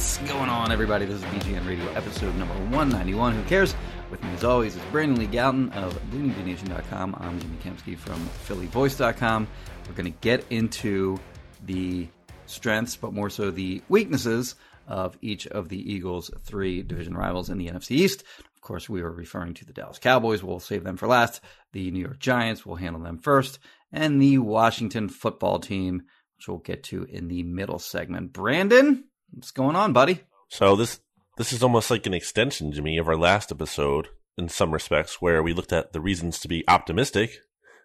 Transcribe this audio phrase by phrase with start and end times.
[0.00, 1.04] What's going on, everybody?
[1.04, 3.34] This is BGN Radio, episode number 191.
[3.34, 3.74] Who cares?
[4.10, 7.16] With me, as always, is Brandon Lee Gowton of BleedingGreenNation.com.
[7.20, 9.46] I'm Jimmy Kempski from PhillyVoice.com.
[9.86, 11.20] We're going to get into
[11.66, 12.08] the
[12.46, 14.54] strengths, but more so the weaknesses
[14.88, 18.24] of each of the Eagles' three division rivals in the NFC East.
[18.38, 20.42] Of course, we are referring to the Dallas Cowboys.
[20.42, 21.42] We'll save them for last.
[21.72, 23.58] The New York Giants, we'll handle them first.
[23.92, 26.04] And the Washington football team,
[26.38, 28.32] which we'll get to in the middle segment.
[28.32, 30.20] Brandon, what's going on, buddy?
[30.48, 31.00] So this
[31.36, 35.42] this is almost like an extension, Jimmy, of our last episode in some respects, where
[35.42, 37.38] we looked at the reasons to be optimistic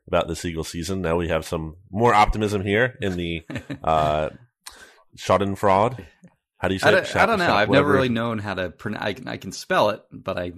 [0.07, 1.01] about this Eagle season.
[1.01, 3.43] Now we have some more optimism here in the
[3.83, 4.29] uh,
[5.17, 6.05] Schadenfreude.
[6.57, 6.95] How do you say I it?
[6.95, 7.53] don't, Sch- I don't know.
[7.53, 7.87] I've whatever.
[7.89, 9.03] never really known how to pronounce.
[9.05, 10.51] I can, I can spell it, but I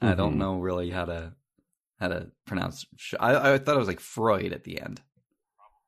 [0.00, 0.38] I don't Mhm.
[0.38, 1.34] know really how to
[1.98, 2.86] how to pronounce.
[2.96, 5.00] Sh- I, I thought it was like Freud at the end.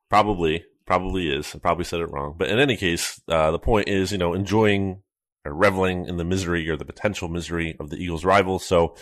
[0.09, 1.55] Probably, probably is.
[1.55, 2.35] I probably said it wrong.
[2.37, 5.01] But in any case, uh, the point is, you know, enjoying
[5.45, 8.65] or reveling in the misery or the potential misery of the Eagles' rivals.
[8.65, 8.95] So,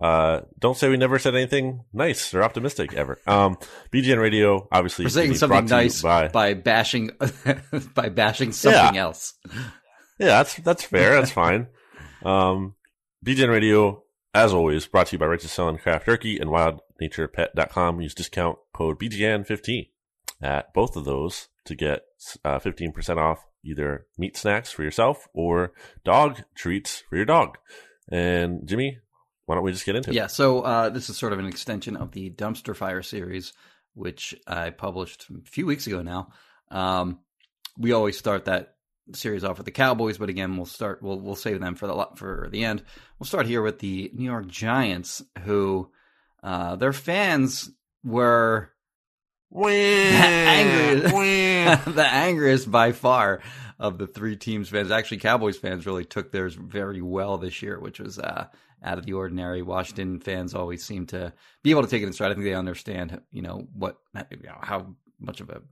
[0.00, 3.20] uh, don't say we never said anything nice or optimistic ever.
[3.26, 3.58] Um,
[3.92, 7.10] BGN Radio, obviously, We're saying something brought to you nice by, by bashing
[7.94, 9.34] by bashing something else.
[10.18, 11.14] Yeah, that's that's fair.
[11.14, 11.68] That's fine.
[12.24, 12.74] Um,
[13.24, 14.02] BGN Radio,
[14.34, 18.00] as always, brought to you by Righteous Felon Craft Jerky and WildNaturePet.com.
[18.00, 19.90] Use discount code BGN15
[20.44, 22.02] at both of those to get
[22.44, 25.72] uh, 15% off either meat snacks for yourself or
[26.04, 27.56] dog treats for your dog.
[28.12, 28.98] And Jimmy,
[29.46, 30.14] why don't we just get into it?
[30.14, 33.54] Yeah, so uh, this is sort of an extension of the Dumpster Fire series,
[33.94, 36.28] which I published a few weeks ago now.
[36.70, 37.20] Um,
[37.78, 38.74] we always start that
[39.14, 41.02] series off with the Cowboys, but again, we'll start.
[41.02, 42.82] We'll we'll save them for the for the end.
[43.18, 45.90] We'll start here with the New York Giants, who
[46.42, 47.70] uh, their fans
[48.02, 48.73] were
[51.14, 51.14] angriest,
[51.94, 53.40] the angriest by far
[53.78, 54.90] of the three teams fans.
[54.90, 58.46] Actually, Cowboys fans really took theirs very well this year, which was uh,
[58.82, 59.62] out of the ordinary.
[59.62, 62.30] Washington fans always seem to be able to take it in stride.
[62.30, 63.98] I think they understand, you know, what
[64.30, 65.62] you know, how much of a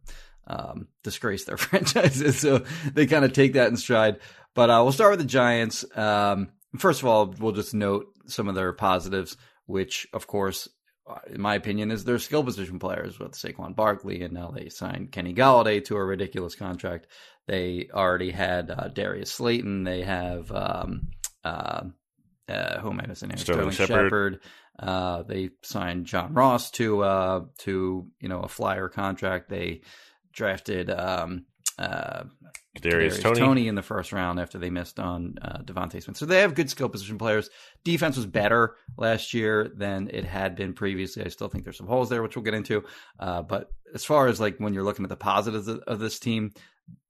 [0.47, 4.19] um, disgrace their franchise is, so they kind of take that in stride.
[4.55, 5.85] But uh, we'll start with the Giants.
[5.97, 10.69] Um, first of all, we'll just note some of their positives, which, of course,
[11.29, 15.13] in my opinion, is their skill position players with Saquon Barkley, and now they signed
[15.13, 17.07] Kenny Golladay to a ridiculous contract.
[17.47, 19.85] They already had uh, Darius Slayton.
[19.85, 21.09] They have um,
[21.45, 21.85] uh,
[22.49, 23.31] uh, who am I missing?
[23.31, 23.39] here?
[23.39, 24.07] Sterling Shepard.
[24.07, 24.41] Shepard.
[24.79, 29.49] Uh, they signed John Ross to uh, to you know a flyer contract.
[29.49, 29.83] They
[30.33, 31.47] drafted um,
[31.79, 32.25] uh,
[32.81, 33.69] Darius Kadarius Toney.
[33.69, 36.17] in the first round after they missed on uh, DeVonta Smith.
[36.17, 37.51] So they have good skill position players.
[37.85, 41.25] Defense was better last year than it had been previously.
[41.25, 42.85] I still think there's some holes there, which we'll get into.
[43.19, 46.19] Uh, but as far as like when you're looking at the positives of, of this
[46.19, 46.53] team,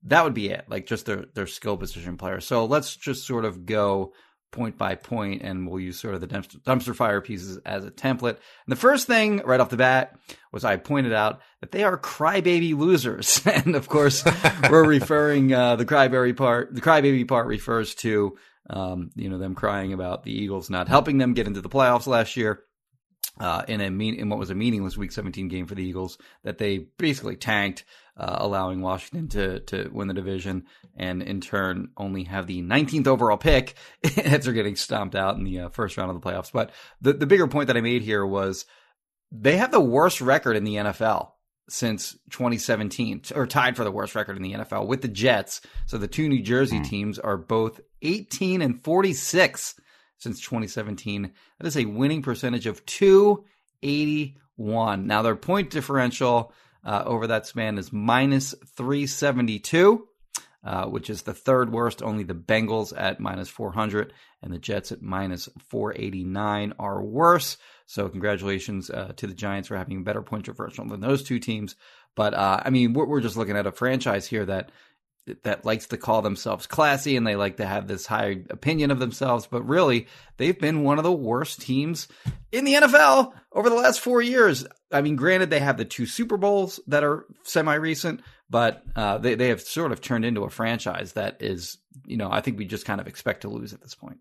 [0.05, 0.65] that would be it.
[0.69, 2.47] Like just their their skill position players.
[2.47, 4.13] So let's just sort of go
[4.53, 8.37] point by point, and we'll use sort of the dumpster, fire pieces as a template.
[8.37, 10.17] And the first thing right off the bat
[10.53, 14.25] was I pointed out that they are crybaby losers, and of course
[14.71, 16.75] we're referring uh, the crybaby part.
[16.75, 18.37] The crybaby part refers to
[18.71, 22.07] um, you know them crying about the Eagles not helping them get into the playoffs
[22.07, 22.63] last year.
[23.41, 26.19] Uh, in a mean in what was a meaningless Week 17 game for the Eagles,
[26.45, 27.83] that they basically tanked,
[28.17, 30.65] uh, allowing Washington to to win the division,
[30.97, 33.75] and in turn only have the 19th overall pick
[34.17, 36.53] as they're getting stomped out in the uh, first round of the playoffs.
[36.53, 36.71] But
[37.01, 38.67] the the bigger point that I made here was
[39.31, 41.31] they have the worst record in the NFL
[41.69, 45.63] since 2017, or tied for the worst record in the NFL with the Jets.
[45.87, 46.85] So the two New Jersey mm.
[46.85, 49.75] teams are both 18 and 46
[50.19, 51.33] since 2017.
[51.59, 55.07] That is a winning percentage of 281.
[55.07, 56.53] Now their point differential
[56.85, 60.09] uh, over that span is minus 372.
[60.65, 62.05] Uh, which is the third worst.
[62.05, 64.13] Only the Bengals at minus 400
[64.43, 67.57] and the Jets at minus 489 are worse.
[67.87, 71.41] So congratulations uh, to the Giants for having a better point differential than those two
[71.41, 71.75] teams.
[72.15, 74.71] But uh, I mean, we're, we're, just looking at a franchise here that
[75.45, 78.99] that likes to call themselves classy and they like to have this high opinion of
[78.99, 79.47] themselves.
[79.47, 82.09] But really, they've been one of the worst teams
[82.51, 84.67] in the NFL over the last four years.
[84.91, 89.19] I mean, granted, they have the two Super Bowls that are semi recent, but uh,
[89.19, 92.59] they they have sort of turned into a franchise that is, you know, I think
[92.59, 94.19] we just kind of expect to lose at this point.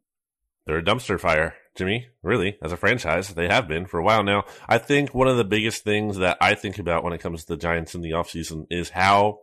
[0.67, 2.07] They're a dumpster fire, Jimmy.
[2.21, 4.43] Really, as a franchise, they have been for a while now.
[4.69, 7.53] I think one of the biggest things that I think about when it comes to
[7.53, 9.39] the Giants in the offseason is how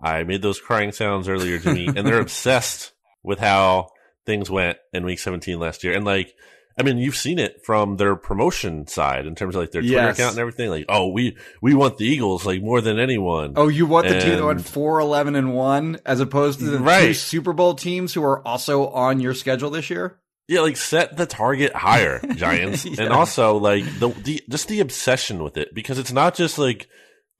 [0.00, 2.92] I made those crying sounds earlier, to me, and they're obsessed
[3.22, 3.88] with how
[4.26, 6.34] things went in Week 17 last year, and like
[6.78, 9.96] I mean, you've seen it from their promotion side in terms of like their Twitter
[9.96, 10.16] yes.
[10.16, 10.70] account and everything.
[10.70, 13.54] Like, oh, we we want the Eagles like more than anyone.
[13.56, 16.66] Oh, you want and, the team that went four eleven and 1 as opposed to
[16.66, 17.06] the right.
[17.06, 20.20] two Super Bowl teams who are also on your schedule this year?
[20.46, 22.84] Yeah, like set the target higher, Giants.
[22.84, 23.02] yeah.
[23.02, 26.88] And also like the, the just the obsession with it because it's not just like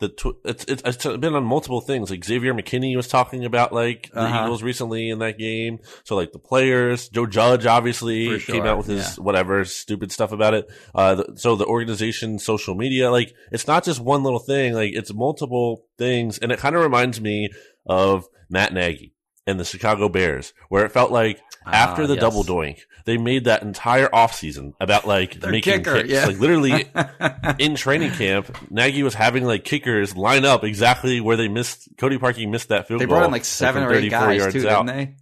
[0.00, 2.10] the tw- it's, it's, it's been on multiple things.
[2.10, 4.44] Like Xavier McKinney was talking about like the uh-huh.
[4.44, 5.80] Eagles recently in that game.
[6.04, 8.54] So like the players, Joe Judge obviously sure.
[8.54, 9.24] came out with his yeah.
[9.24, 10.70] whatever stupid stuff about it.
[10.94, 14.74] Uh, the, so the organization, social media, like it's not just one little thing.
[14.74, 17.50] Like it's multiple things, and it kind of reminds me
[17.86, 19.14] of Matt Nagy
[19.48, 22.20] and the Chicago Bears, where it felt like after the ah, yes.
[22.20, 26.10] double doink, they made that entire offseason about like Their making kicker, kicks.
[26.10, 26.26] Yeah.
[26.26, 26.86] Like literally
[27.58, 32.18] in training camp, Nagy was having like kickers line up exactly where they missed Cody
[32.18, 33.14] Parkey missed that field they goal.
[33.14, 34.86] They brought in like seven like, or eight guys too, out.
[34.86, 35.14] didn't they?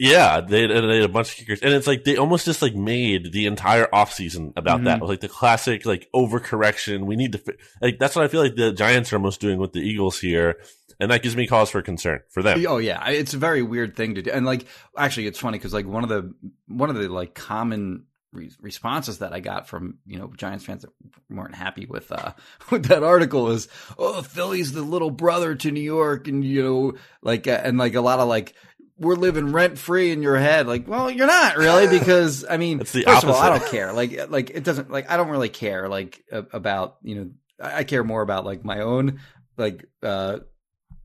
[0.00, 2.74] Yeah, they, they had a bunch of kickers, and it's like they almost just like
[2.74, 4.86] made the entire offseason about mm-hmm.
[4.86, 4.96] that.
[4.96, 7.04] It was like the classic like overcorrection.
[7.04, 9.58] We need to fi- like that's what I feel like the Giants are almost doing
[9.58, 10.56] with the Eagles here
[11.00, 12.64] and that gives me cause for concern for them.
[12.66, 15.74] Oh yeah, it's a very weird thing to do, and like actually, it's funny because
[15.74, 16.34] like one of the
[16.66, 20.82] one of the like common re- responses that I got from you know Giants fans
[20.82, 20.90] that
[21.30, 22.32] weren't happy with uh
[22.70, 23.68] with that article is
[23.98, 26.92] oh Philly's the little brother to New York, and you know
[27.22, 28.54] like uh, and like a lot of like
[28.98, 30.68] we're living rent free in your head.
[30.68, 33.28] Like, well, you're not really because I mean, first opposite.
[33.28, 33.92] of all, I don't care.
[33.92, 37.30] Like, like it doesn't like I don't really care like about you know
[37.60, 39.20] I care more about like my own
[39.56, 40.38] like uh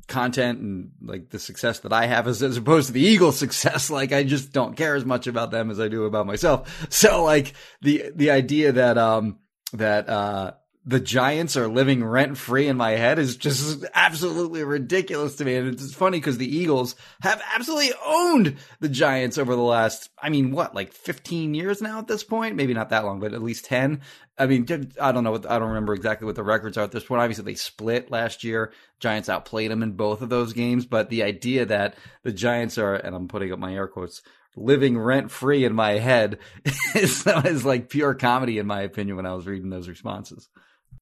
[0.09, 3.89] content and like the success that I have as, as opposed to the Eagles success.
[3.99, 6.87] Like I just don't care as much about them as I do about myself.
[6.89, 9.39] So like the, the idea that, um,
[9.73, 10.53] that, uh,
[10.85, 15.55] the Giants are living rent free in my head is just absolutely ridiculous to me.
[15.55, 20.29] And it's funny because the Eagles have absolutely owned the Giants over the last, I
[20.29, 22.55] mean, what, like 15 years now at this point?
[22.55, 24.01] Maybe not that long, but at least 10.
[24.37, 24.65] I mean,
[25.01, 27.21] I don't know what, I don't remember exactly what the records are at this point.
[27.21, 28.71] Obviously, they split last year.
[28.99, 30.85] Giants outplayed them in both of those games.
[30.85, 34.21] But the idea that the Giants are, and I'm putting up my air quotes,
[34.55, 36.39] living rent free in my head
[36.95, 40.47] is, is like pure comedy, in my opinion, when I was reading those responses.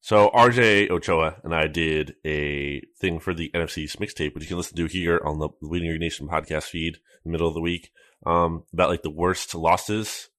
[0.07, 4.55] So RJ Ochoa and I did a thing for the NFC's mixtape, which you can
[4.55, 7.91] listen to here on the Bleeding Green Nation podcast feed middle of the week,
[8.25, 10.29] um, about like the worst losses,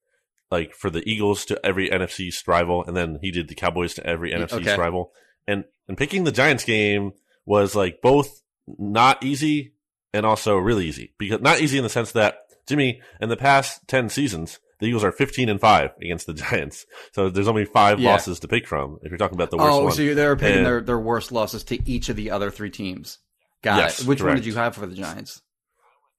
[0.50, 4.06] like for the Eagles to every NFC rival, and then he did the Cowboys to
[4.06, 4.74] every NFC okay.
[4.74, 5.12] rival.
[5.46, 7.12] And and picking the Giants game
[7.44, 9.74] was like both not easy
[10.14, 13.86] and also really easy because not easy in the sense that Jimmy in the past
[13.86, 16.86] ten seasons the Eagles are 15 and 5 against the Giants.
[17.12, 18.10] So there's only five yeah.
[18.10, 19.92] losses to pick from if you're talking about the worst oh, one.
[19.92, 23.18] so they're picking and, their, their worst losses to each of the other three teams.
[23.62, 24.06] Got yes, it.
[24.06, 24.28] Which correct.
[24.28, 25.42] one did you have for the Giants?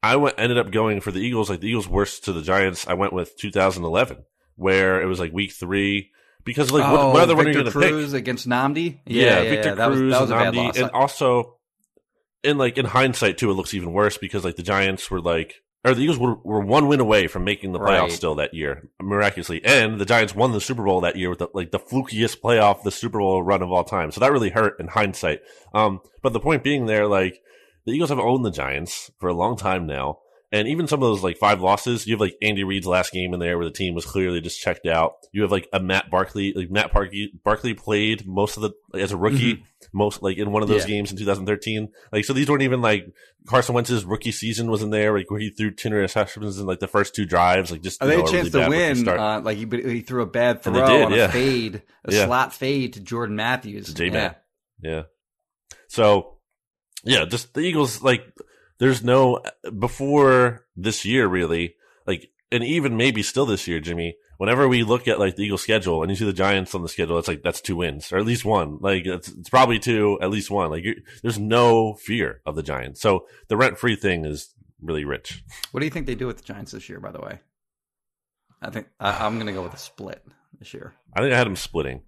[0.01, 2.87] I went, ended up going for the Eagles, like the Eagles worst to the Giants.
[2.87, 4.17] I went with 2011,
[4.55, 6.11] where it was like week three.
[6.45, 8.13] Because like, oh, what, what other one are you going to pick?
[8.13, 8.99] against Nnamdi?
[9.05, 9.75] Yeah, yeah, yeah Victor yeah.
[9.75, 11.57] Cruz, that was, that was Nnamdi, and also,
[12.43, 15.55] in like in hindsight too, it looks even worse because like the Giants were like
[15.85, 18.11] or the Eagles were, were one win away from making the playoffs right.
[18.11, 19.63] still that year, miraculously.
[19.63, 22.83] And the Giants won the Super Bowl that year with the, like the flukiest playoff,
[22.83, 24.11] the Super Bowl run of all time.
[24.11, 25.41] So that really hurt in hindsight.
[25.73, 27.41] Um, but the point being there, like
[27.85, 30.19] the Eagles have owned the Giants for a long time now.
[30.51, 33.35] And even some of those like five losses, you have like Andy Reid's last game
[33.35, 35.13] in there where the team was clearly just checked out.
[35.31, 39.11] You have like a Matt Barkley, like Matt Barkley, Barkley played most of the as
[39.11, 39.63] a rookie, mm-hmm.
[39.93, 40.95] most like in one of those yeah.
[40.95, 41.89] games in 2013.
[42.11, 43.13] Like so, these weren't even like
[43.47, 46.79] Carson Wentz's rookie season was in there, like where he threw ten interceptions in like
[46.79, 49.07] the first two drives, like just oh, they had a chance really to win.
[49.07, 51.25] Uh, like he, he threw a bad throw did, on yeah.
[51.25, 52.25] a fade, a yeah.
[52.25, 53.93] slot fade to Jordan Matthews.
[53.93, 54.33] To yeah.
[54.81, 55.03] yeah.
[55.89, 56.39] So
[57.03, 58.23] yeah, just the Eagles like
[58.79, 59.41] there's no
[59.77, 61.75] before this year really
[62.07, 65.61] like and even maybe still this year jimmy whenever we look at like the eagles
[65.61, 68.17] schedule and you see the giants on the schedule it's like that's two wins or
[68.17, 68.79] at least one.
[68.79, 70.71] Like it's, it's probably two at least one.
[70.71, 70.85] Like
[71.21, 73.01] there's no fear of the giants.
[73.01, 75.43] So the rent-free thing is really rich.
[75.71, 77.41] What do you think they do with the giants this year by the way?
[78.61, 80.25] I think I, i'm gonna go with a split
[80.57, 80.93] this year.
[81.13, 82.01] I think i had them splitting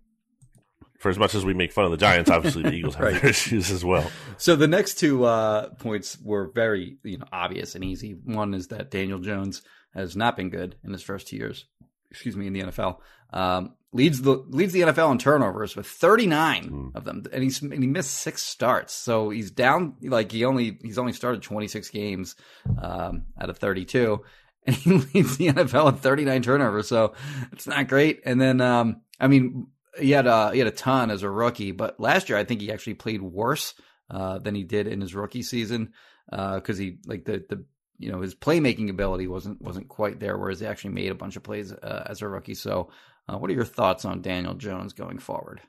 [1.01, 3.19] for as much as we make fun of the Giants, obviously the Eagles have right.
[3.19, 4.09] their issues as well.
[4.37, 8.11] So the next two uh, points were very you know obvious and easy.
[8.23, 9.63] One is that Daniel Jones
[9.95, 11.65] has not been good in his first two years.
[12.11, 12.97] Excuse me, in the NFL.
[13.33, 16.95] Um, leads the leads the NFL in turnovers with 39 mm.
[16.95, 18.93] of them, and he's and he missed six starts.
[18.93, 22.35] So he's down like he only he's only started 26 games
[22.79, 24.23] um, out of 32,
[24.67, 26.87] and he leads the NFL in 39 turnovers.
[26.87, 27.15] So
[27.51, 28.21] it's not great.
[28.23, 29.65] And then um, I mean
[29.99, 32.61] he had a he had a ton as a rookie, but last year I think
[32.61, 33.73] he actually played worse
[34.09, 35.93] uh, than he did in his rookie season
[36.29, 37.65] because uh, he like the the
[37.97, 41.35] you know his playmaking ability wasn't wasn't quite there, whereas he actually made a bunch
[41.35, 42.55] of plays uh, as a rookie.
[42.55, 42.89] So,
[43.27, 45.61] uh, what are your thoughts on Daniel Jones going forward?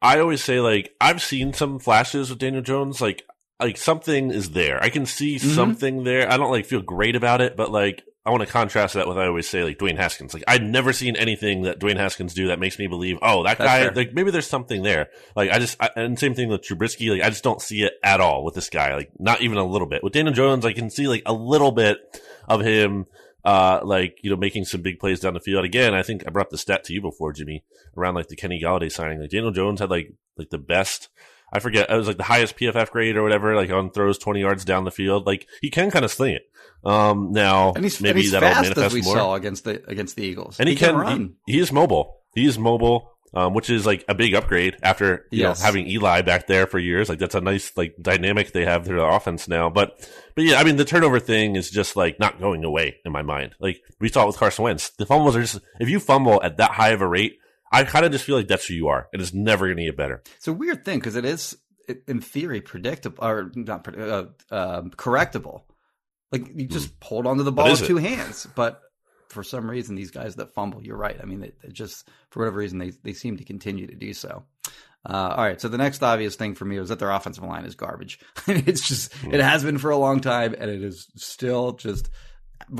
[0.00, 3.24] I always say like I've seen some flashes with Daniel Jones, like
[3.60, 4.82] like something is there.
[4.82, 5.54] I can see mm-hmm.
[5.54, 6.30] something there.
[6.30, 9.16] I don't like feel great about it, but like I want to contrast that with
[9.16, 10.34] I always say like Dwayne Haskins.
[10.34, 13.56] Like I've never seen anything that Dwayne Haskins do that makes me believe, oh, that
[13.56, 13.82] That's guy.
[13.84, 13.92] Fair.
[13.92, 15.10] Like maybe there's something there.
[15.36, 17.10] Like I just I, and same thing with Trubisky.
[17.10, 18.96] Like I just don't see it at all with this guy.
[18.96, 20.02] Like not even a little bit.
[20.02, 21.98] With Daniel Jones, I can see like a little bit
[22.48, 23.06] of him.
[23.44, 25.64] Uh, like, you know, making some big plays down the field.
[25.64, 27.62] Again, I think I brought the stat to you before, Jimmy,
[27.96, 29.20] around like the Kenny Golladay signing.
[29.20, 31.10] Like Daniel Jones had like, like the best,
[31.52, 34.40] I forget, it was like the highest PFF grade or whatever, like on throws 20
[34.40, 35.26] yards down the field.
[35.26, 36.50] Like he can kind of sling it.
[36.84, 39.16] Um, now and he's, maybe and he's that'll fast manifest as we more.
[39.16, 41.34] saw against the against the Eagles, and he, he can, can run.
[41.46, 42.20] He, he, is mobile.
[42.34, 45.58] He is mobile, um, which is like a big upgrade after you yes.
[45.58, 47.08] know having Eli back there for years.
[47.08, 49.68] Like that's a nice like dynamic they have their offense now.
[49.68, 53.10] But but yeah, I mean the turnover thing is just like not going away in
[53.10, 53.56] my mind.
[53.58, 56.58] Like we saw it with Carson Wentz, the fumbles are just if you fumble at
[56.58, 57.38] that high of a rate.
[57.72, 59.84] I kind of just feel like that's who you are, and it's never going to
[59.84, 60.22] get better.
[60.36, 61.56] It's a weird thing because it is,
[62.06, 65.62] in theory, predictable or not uh, uh, correctable
[66.32, 67.04] like you just mm.
[67.04, 68.46] hold onto the ball with two hands.
[68.54, 68.80] But
[69.28, 71.16] for some reason, these guys that fumble, you're right.
[71.20, 74.12] I mean, it, they just for whatever reason they they seem to continue to do
[74.12, 74.44] so.
[75.08, 77.64] Uh, all right, so the next obvious thing for me was that their offensive line
[77.64, 78.18] is garbage.
[78.48, 79.32] it's just mm.
[79.32, 82.10] it has been for a long time, and it is still just.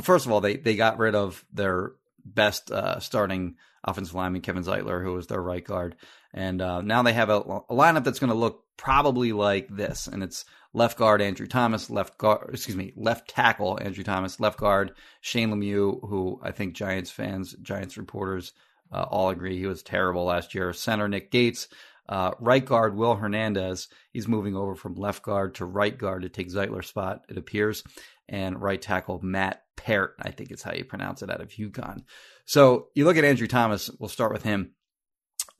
[0.02, 1.92] First of all, they they got rid of their
[2.24, 5.96] best uh, starting offensive lineman Kevin Zeitler, who was their right guard,
[6.32, 10.06] and uh, now they have a, a lineup that's going to look probably like this,
[10.06, 14.58] and it's left guard Andrew Thomas, left guard, excuse me, left tackle Andrew Thomas, left
[14.58, 18.52] guard Shane Lemieux, who I think Giants fans, Giants reporters
[18.92, 20.72] uh, all agree he was terrible last year.
[20.72, 21.68] Center Nick Gates,
[22.08, 23.88] uh, right guard Will Hernandez.
[24.12, 27.82] He's moving over from left guard to right guard to take Zeitler's spot, it appears.
[28.28, 32.02] And right tackle Matt Peart, I think is how you pronounce it, out of UConn.
[32.46, 33.90] So you look at Andrew Thomas.
[33.98, 34.72] We'll start with him.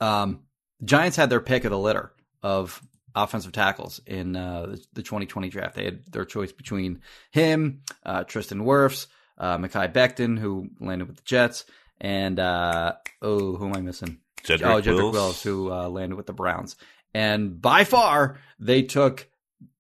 [0.00, 0.42] Um,
[0.84, 2.12] Giants had their pick of the litter
[2.42, 2.80] of
[3.14, 5.74] offensive tackles in uh, the 2020 draft.
[5.74, 7.00] They had their choice between
[7.30, 9.06] him, uh, Tristan Wirfs,
[9.38, 11.64] uh, Mekhi Becton, who landed with the Jets,
[12.00, 14.18] and uh, oh, who am I missing?
[14.42, 15.12] Jedrick oh, Jedrick Wills.
[15.14, 16.76] Wills, who uh, landed with the Browns.
[17.14, 19.28] And by far, they took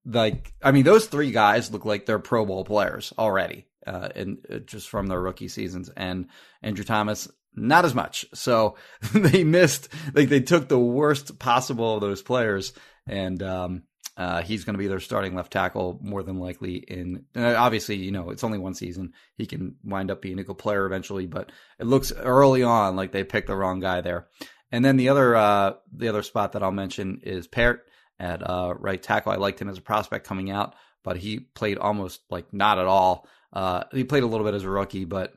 [0.06, 4.38] like I mean, those three guys look like they're Pro Bowl players already, uh, and
[4.50, 5.90] uh, just from their rookie seasons.
[5.96, 6.26] And
[6.62, 8.26] Andrew Thomas, not as much.
[8.34, 8.76] So
[9.14, 12.72] they missed, like they took the worst possible of those players
[13.06, 13.82] and um,
[14.16, 16.76] uh, he's going to be their starting left tackle more than likely.
[16.76, 19.12] In obviously, you know, it's only one season.
[19.36, 23.12] He can wind up being a good player eventually, but it looks early on like
[23.12, 24.28] they picked the wrong guy there.
[24.72, 27.86] And then the other uh, the other spot that I'll mention is Peart
[28.18, 29.32] at uh, right tackle.
[29.32, 30.74] I liked him as a prospect coming out,
[31.04, 33.28] but he played almost like not at all.
[33.56, 35.32] Uh, he played a little bit as a rookie, but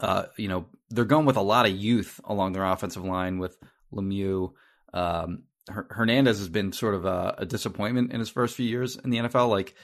[0.00, 3.56] uh, you know they're going with a lot of youth along their offensive line with
[3.90, 4.52] Lemieux,
[4.92, 9.08] um, Hernandez has been sort of a, a, disappointment in his first few years in
[9.08, 9.48] the NFL.
[9.48, 9.74] Like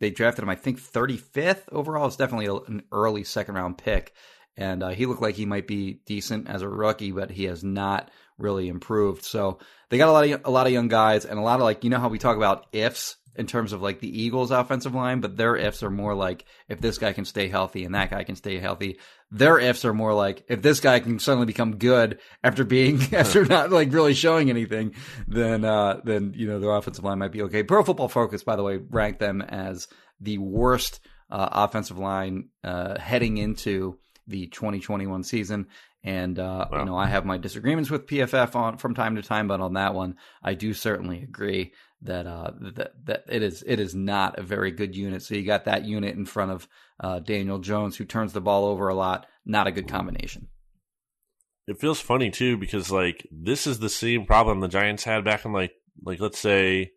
[0.00, 2.08] they drafted him, I think 35th overall.
[2.08, 4.12] It's definitely a, an early second round pick,
[4.54, 7.64] and uh, he looked like he might be decent as a rookie, but he has
[7.64, 9.24] not really improved.
[9.24, 11.64] So they got a lot of a lot of young guys and a lot of
[11.64, 14.94] like you know how we talk about ifs in terms of like the Eagles' offensive
[14.94, 18.10] line, but their ifs are more like if this guy can stay healthy and that
[18.10, 18.98] guy can stay healthy.
[19.30, 23.44] Their ifs are more like if this guy can suddenly become good after being after
[23.46, 24.94] not like really showing anything,
[25.26, 27.62] then uh then you know their offensive line might be okay.
[27.62, 29.88] Pro Football Focus, by the way, ranked them as
[30.20, 31.00] the worst
[31.30, 35.66] uh, offensive line uh, heading into the 2021 season.
[36.02, 36.80] And uh, wow.
[36.80, 39.74] you know, I have my disagreements with PFF on from time to time, but on
[39.74, 41.72] that one, I do certainly agree
[42.04, 45.22] that uh, that that it is it is not a very good unit.
[45.22, 46.68] So you got that unit in front of
[47.00, 49.26] uh, Daniel Jones, who turns the ball over a lot.
[49.44, 50.48] Not a good combination.
[51.66, 55.44] It feels funny too because like this is the same problem the Giants had back
[55.44, 56.92] in like like let's say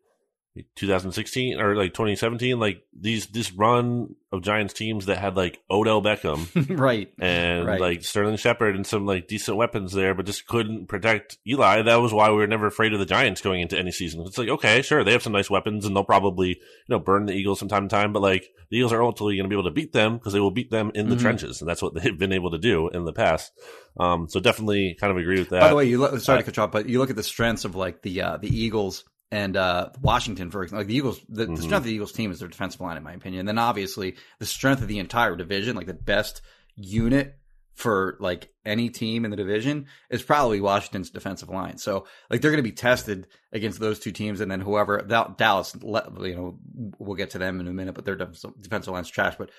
[0.76, 6.02] 2016 or like 2017 like these this run of giants teams that had like odell
[6.02, 6.48] beckham
[6.78, 7.14] right.
[7.20, 7.80] and right.
[7.80, 11.82] like sterling shepard and some like decent weapons there but just couldn't protect eli.
[11.82, 14.22] That was why we were never afraid of the giants going into any season.
[14.26, 16.56] It's like okay sure they have some nice weapons and they'll probably you
[16.90, 19.46] know burn the eagles from time to time but like the eagles are ultimately going
[19.46, 21.22] to be able to beat them because they will beat them in the mm-hmm.
[21.22, 23.52] trenches and that's what they've been able to do in the past.
[23.98, 25.62] Um so definitely kind of agree with that.
[25.62, 27.16] by the way you look sorry uh, to cut you off but you look at
[27.16, 30.96] the strengths of like the uh the eagles and uh, Washington, for example, like the
[30.96, 31.56] Eagles, the, mm-hmm.
[31.56, 33.42] the, strength of the Eagles team is their defensive line, in my opinion.
[33.42, 36.42] And then obviously the strength of the entire division, like the best
[36.76, 37.38] unit
[37.74, 41.78] for like any team in the division is probably Washington's defensive line.
[41.78, 45.76] So like they're going to be tested against those two teams, and then whoever Dallas,
[45.80, 46.58] you know,
[46.98, 49.36] we'll get to them in a minute, but their defensive line's trash.
[49.38, 49.52] But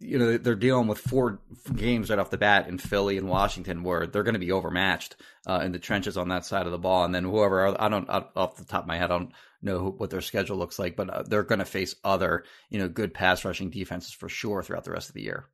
[0.00, 1.40] you know they're dealing with four
[1.74, 5.16] games right off the bat in Philly and Washington where they're going to be overmatched
[5.46, 8.08] uh, in the trenches on that side of the ball, and then whoever I don't
[8.08, 11.08] off the top of my head I don't know what their schedule looks like, but
[11.08, 14.84] uh, they're going to face other you know good pass rushing defenses for sure throughout
[14.84, 15.48] the rest of the year.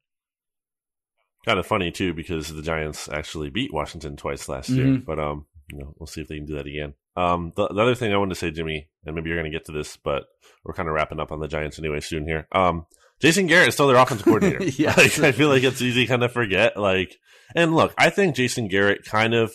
[1.44, 4.78] Kind of funny too because the Giants actually beat Washington twice last mm-hmm.
[4.78, 6.94] year, but um you know we'll see if they can do that again.
[7.16, 9.56] Um, the, the other thing I wanted to say, Jimmy, and maybe you're going to
[9.56, 10.26] get to this, but
[10.64, 12.46] we're kind of wrapping up on the Giants anyway soon here.
[12.52, 12.86] Um,
[13.20, 14.64] Jason Garrett is still their offensive coordinator.
[14.82, 16.76] yeah, like, I feel like it's easy to kind of forget.
[16.76, 17.16] Like,
[17.54, 19.52] and look, I think Jason Garrett kind of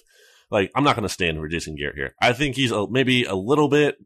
[0.51, 2.15] like I'm not going to stand for Jason Garrett here.
[2.21, 3.97] I think he's a, maybe a little bit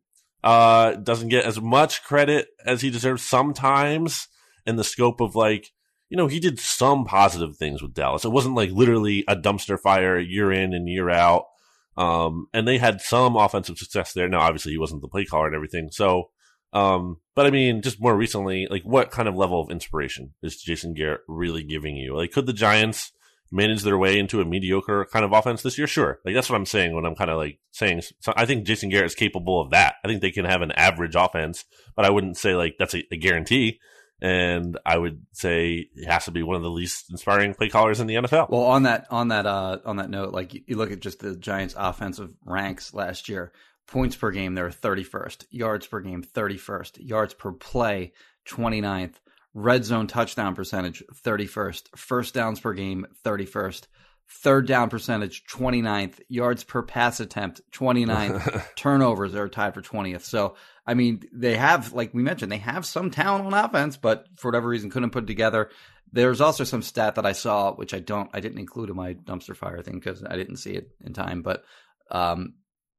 [0.42, 4.30] uh doesn't get as much credit as he deserves sometimes
[4.66, 5.74] in the scope of like
[6.08, 8.24] you know he did some positive things with Dallas.
[8.24, 11.46] It wasn't like literally a dumpster fire year in and year out.
[11.98, 14.30] Um, and they had some offensive success there.
[14.30, 15.89] Now, obviously, he wasn't the play caller and everything.
[15.92, 16.30] So,
[16.73, 20.62] um, but I mean, just more recently, like what kind of level of inspiration is
[20.62, 22.15] Jason Garrett really giving you?
[22.15, 23.12] Like, could the Giants
[23.51, 25.88] manage their way into a mediocre kind of offense this year?
[25.88, 26.19] Sure.
[26.23, 28.01] Like that's what I'm saying when I'm kind of like saying.
[28.19, 29.95] So I think Jason Garrett is capable of that.
[30.03, 33.03] I think they can have an average offense, but I wouldn't say like that's a,
[33.12, 33.79] a guarantee.
[34.21, 38.01] And I would say he has to be one of the least inspiring play callers
[38.01, 38.49] in the NFL.
[38.49, 41.38] Well, on that on that uh, on that note, like you look at just the
[41.38, 43.53] Giants' offensive ranks last year
[43.89, 45.45] points per game, they're 31st.
[45.49, 46.97] Yards per game, 31st.
[46.99, 48.13] Yards per play,
[48.47, 49.15] 29th.
[49.54, 51.97] Red zone touchdown percentage, 31st.
[51.97, 53.88] First downs per game, 31st.
[54.32, 56.19] Third down percentage, 29th.
[56.30, 58.63] Yards per pass attempt, 29th.
[58.75, 60.21] Turnovers are tied for 20th.
[60.21, 64.28] So, I mean, they have, like we mentioned, they have some talent on offense, but
[64.38, 65.71] for whatever reason couldn't put it together.
[66.12, 69.15] There's also some stat that I saw, which I don't, I didn't include in my
[69.15, 71.63] dumpster fire thing because I didn't see it in time, but
[72.12, 72.54] um,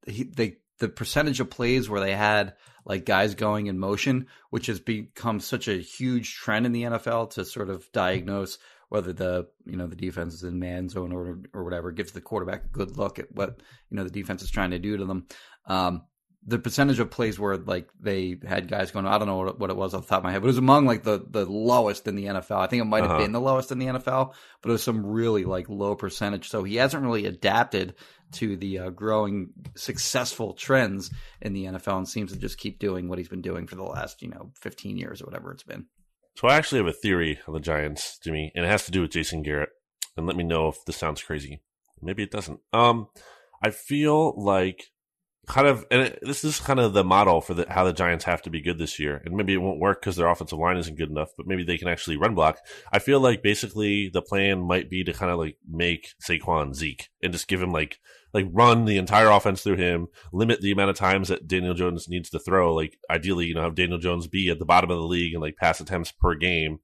[0.05, 4.65] he, they the percentage of plays where they had like guys going in motion, which
[4.65, 8.57] has become such a huge trend in the NFL to sort of diagnose
[8.89, 12.19] whether the you know the defense is in man zone or or whatever, gives the
[12.19, 15.05] quarterback a good look at what you know the defense is trying to do to
[15.05, 15.27] them.
[15.67, 16.01] Um,
[16.45, 19.69] the percentage of plays where like they had guys going, I don't know what, what
[19.69, 21.45] it was off the top of my head, but it was among like the the
[21.45, 22.57] lowest in the NFL.
[22.57, 23.21] I think it might have uh-huh.
[23.21, 26.49] been the lowest in the NFL, but it was some really like low percentage.
[26.49, 27.95] So he hasn't really adapted
[28.33, 33.07] to the uh, growing successful trends in the NFL and seems to just keep doing
[33.07, 35.85] what he's been doing for the last, you know, 15 years or whatever it's been.
[36.37, 39.01] So I actually have a theory on the Giants, Jimmy, and it has to do
[39.01, 39.69] with Jason Garrett.
[40.15, 41.61] And let me know if this sounds crazy.
[42.01, 42.59] Maybe it doesn't.
[42.73, 43.07] Um,
[43.63, 44.85] I feel like
[45.47, 48.25] kind of, and it, this is kind of the model for the, how the Giants
[48.25, 49.21] have to be good this year.
[49.25, 51.77] And maybe it won't work because their offensive line isn't good enough, but maybe they
[51.77, 52.59] can actually run block.
[52.91, 57.09] I feel like basically the plan might be to kind of like make Saquon Zeke
[57.23, 57.99] and just give him like
[58.33, 62.07] like run the entire offense through him, limit the amount of times that Daniel Jones
[62.07, 62.73] needs to throw.
[62.73, 65.41] Like ideally, you know, have Daniel Jones be at the bottom of the league and
[65.41, 66.79] like pass attempts per game.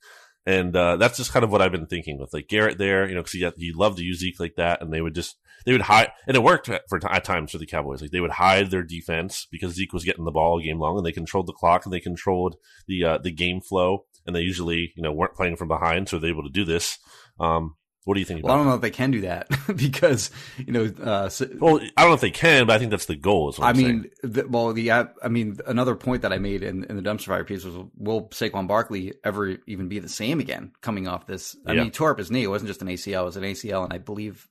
[0.48, 3.14] And uh, that's just kind of what I've been thinking with like Garrett there, you
[3.14, 5.74] know, because he, he loved to use Zeke like that, and they would just they
[5.74, 8.02] would hide, and it worked for at times for the Cowboys.
[8.02, 11.06] Like they would hide their defense because Zeke was getting the ball game long, and
[11.06, 12.56] they controlled the clock and they controlled
[12.88, 16.18] the uh, the game flow, and they usually you know weren't playing from behind, so
[16.18, 16.98] they were able to do this.
[17.42, 17.76] Um,
[18.08, 18.46] What do you think?
[18.46, 20.32] Well, I don't know if they can do that because
[20.66, 20.86] you know.
[20.86, 21.46] Uh, so.
[21.60, 23.50] Well, I don't know if they can, but I think that's the goal.
[23.50, 26.86] Is I I'm mean, the, well, the I mean, another point that I made in,
[26.86, 30.72] in the dumpster fire piece was, will Saquon Barkley ever even be the same again
[30.80, 31.58] coming off this?
[31.66, 31.80] I Yeah.
[31.80, 32.44] mean, he tore up his knee.
[32.44, 34.48] It wasn't just an ACL; it was an ACL, and I believe,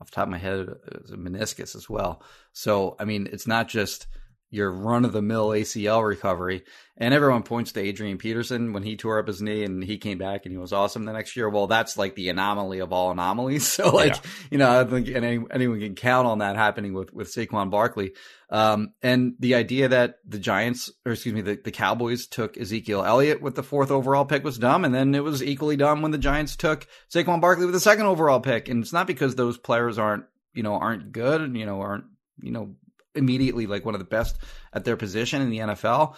[0.00, 2.22] off the top of my head, it was a meniscus as well.
[2.54, 4.06] So, I mean, it's not just
[4.54, 6.62] your run of the mill ACL recovery.
[6.96, 10.16] And everyone points to Adrian Peterson when he tore up his knee and he came
[10.16, 11.48] back and he was awesome the next year.
[11.48, 13.66] Well, that's like the anomaly of all anomalies.
[13.74, 14.20] So, like, Yeah.
[14.52, 18.12] you know, I think any, anyone can count on that happening with with Saquon Barkley.
[18.48, 23.04] Um, and the idea that the Giants, or excuse me, the, the Cowboys took Ezekiel
[23.04, 24.84] Elliott with the fourth overall pick was dumb.
[24.84, 28.06] And then it was equally dumb when the Giants took Saquon Barkley with the second
[28.06, 28.68] overall pick.
[28.68, 32.04] And it's not because those players aren't, you know, aren't good and, you know, aren't,
[32.40, 32.76] you know,
[33.14, 34.36] immediately like one of the best
[34.72, 36.16] at their position in the NFL.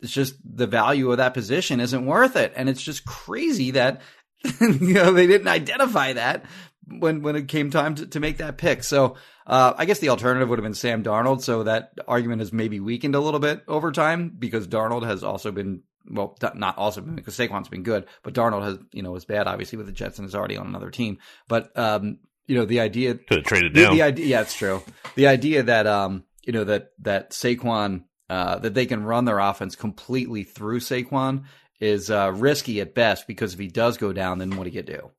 [0.00, 2.52] It's just the value of that position isn't worth it.
[2.56, 4.02] And it's just crazy that,
[4.60, 6.44] you know, they didn't identify that
[6.86, 8.84] when, when it came time to, to make that pick.
[8.84, 11.42] So, uh, I guess the alternative would have been Sam Darnold.
[11.42, 15.50] So that argument has maybe weakened a little bit over time because Darnold has also
[15.52, 19.46] been well, not also because Saquon's been good, but Darnold has, you know, was bad
[19.46, 21.18] obviously with the Jets and is already on another team.
[21.48, 23.94] But, um, you know, the idea, Could have traded the, down.
[23.94, 24.82] the idea, yeah, it's true.
[25.14, 29.38] The idea that, um, you know, that, that Saquon, uh, that they can run their
[29.38, 31.44] offense completely through Saquon
[31.80, 34.82] is, uh, risky at best because if he does go down, then what do you
[34.82, 35.10] do?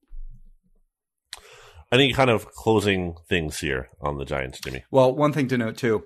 [1.91, 4.83] Any kind of closing things here on the Giants, Jimmy?
[4.91, 6.03] Well, one thing to note too,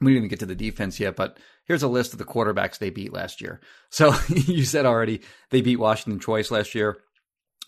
[0.00, 2.78] we didn't even get to the defense yet, but here's a list of the quarterbacks
[2.78, 3.60] they beat last year.
[3.90, 6.98] So you said already they beat Washington twice last year.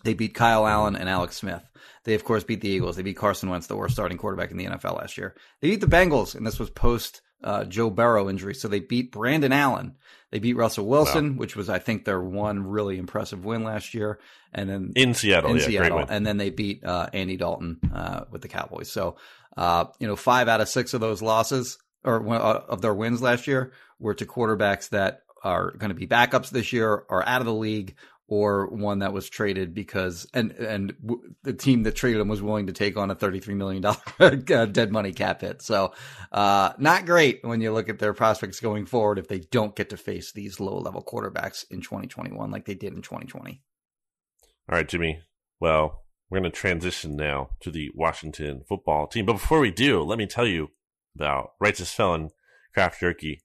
[0.03, 1.63] They beat Kyle Allen and Alex Smith.
[2.03, 2.95] They of course beat the Eagles.
[2.95, 5.35] They beat Carson Wentz, the worst starting quarterback in the NFL last year.
[5.61, 8.53] They beat the Bengals, and this was post uh, Joe Burrow injury.
[8.55, 9.95] So they beat Brandon Allen.
[10.31, 14.19] They beat Russell Wilson, which was I think their one really impressive win last year.
[14.53, 16.07] And then In Seattle, in yeah, great Seattle, win.
[16.09, 18.91] and then they beat uh, Andy Dalton uh, with the Cowboys.
[18.91, 19.15] So,
[19.55, 23.21] uh, you know, five out of six of those losses or uh, of their wins
[23.21, 27.39] last year were to quarterbacks that are going to be backups this year, or out
[27.39, 27.95] of the league,
[28.27, 32.41] or one that was traded because and and w- the team that traded him was
[32.41, 34.35] willing to take on a thirty three million dollar
[34.65, 35.61] dead money cap hit.
[35.61, 35.93] So,
[36.31, 39.89] uh, not great when you look at their prospects going forward if they don't get
[39.91, 43.27] to face these low level quarterbacks in twenty twenty one like they did in twenty
[43.27, 43.61] twenty.
[44.69, 45.19] All right, Jimmy.
[45.59, 49.25] Well, we're going to transition now to the Washington football team.
[49.25, 50.69] But before we do, let me tell you
[51.15, 52.31] about Righteous Felon
[52.73, 53.41] Craft Jerky.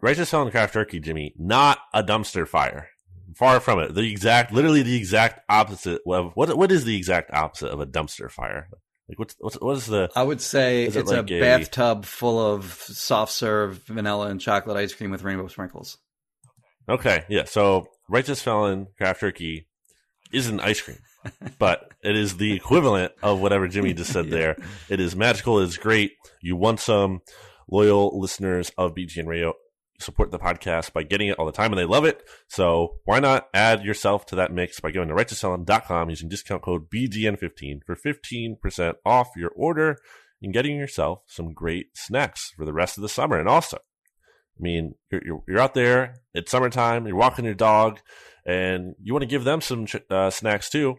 [0.00, 2.88] Righteous Felon Craft Jerky, Jimmy, not a dumpster fire.
[3.36, 3.94] Far from it.
[3.94, 6.56] The exact, literally the exact opposite of what?
[6.56, 8.68] What is the exact opposite of a dumpster fire?
[9.08, 10.10] Like what's what's what is the?
[10.14, 14.28] I would say Is it it's like a, a- bathtub full of soft serve vanilla
[14.28, 15.98] and chocolate ice cream with rainbow sprinkles.
[16.88, 17.44] Okay, yeah.
[17.44, 19.66] So Righteous Felon Craft Jerky
[20.32, 20.98] isn't ice cream,
[21.58, 24.56] but it is the equivalent of whatever Jimmy just said there.
[24.88, 25.60] It is magical.
[25.60, 26.12] It is great.
[26.40, 27.20] You want some
[27.70, 29.54] loyal listeners of BGN Radio
[30.02, 32.22] support the podcast by getting it all the time, and they love it.
[32.48, 36.90] So why not add yourself to that mix by going to righteousfelon.com using discount code
[36.90, 39.98] BGN15 for 15% off your order
[40.42, 43.38] and getting yourself some great snacks for the rest of the summer.
[43.38, 48.00] And also, I mean, you're, you're, you're out there, it's summertime, you're walking your dog,
[48.44, 50.96] and you want to give them some uh, snacks too,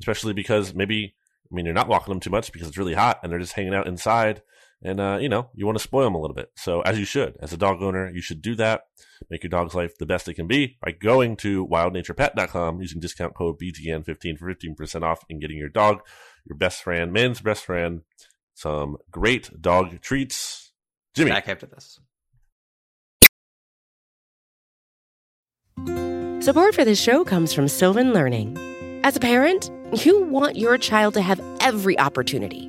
[0.00, 1.14] especially because maybe,
[1.50, 3.52] I mean, you're not walking them too much because it's really hot and they're just
[3.52, 4.42] hanging out inside.
[4.82, 6.50] And, uh, you know, you want to spoil them a little bit.
[6.56, 8.82] So, as you should, as a dog owner, you should do that.
[9.28, 13.34] Make your dog's life the best it can be by going to wildnaturepet.com using discount
[13.34, 16.00] code BGN15 for 15% off and getting your dog,
[16.44, 18.02] your best friend, man's best friend,
[18.54, 20.72] some great dog treats.
[21.14, 21.30] Jimmy.
[21.30, 21.98] Back after this.
[26.44, 28.56] Support for this show comes from Sylvan Learning.
[29.04, 29.70] As a parent,
[30.04, 32.68] you want your child to have every opportunity,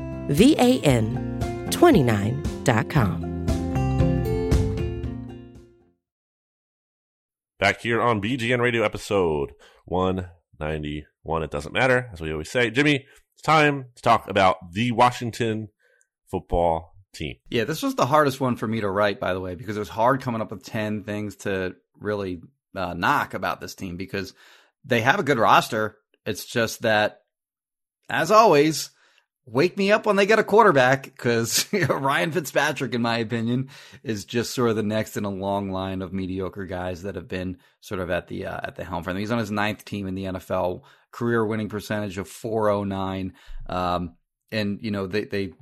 [0.31, 3.31] V A N 29.com.
[7.59, 9.51] Back here on BGN Radio episode
[9.85, 11.43] 191.
[11.43, 12.71] It doesn't matter, as we always say.
[12.71, 15.67] Jimmy, it's time to talk about the Washington
[16.29, 17.35] football team.
[17.49, 19.81] Yeah, this was the hardest one for me to write, by the way, because it
[19.81, 22.41] was hard coming up with 10 things to really
[22.75, 24.33] uh, knock about this team because
[24.85, 25.97] they have a good roster.
[26.25, 27.19] It's just that,
[28.09, 28.91] as always,
[29.45, 33.69] wake me up when they get a quarterback because Ryan Fitzpatrick, in my opinion,
[34.03, 37.27] is just sort of the next in a long line of mediocre guys that have
[37.27, 39.19] been sort of at the uh, at the helm for them.
[39.19, 43.33] He's on his ninth team in the NFL, career winning percentage of 409.
[43.67, 44.15] Um,
[44.51, 45.53] and you know they they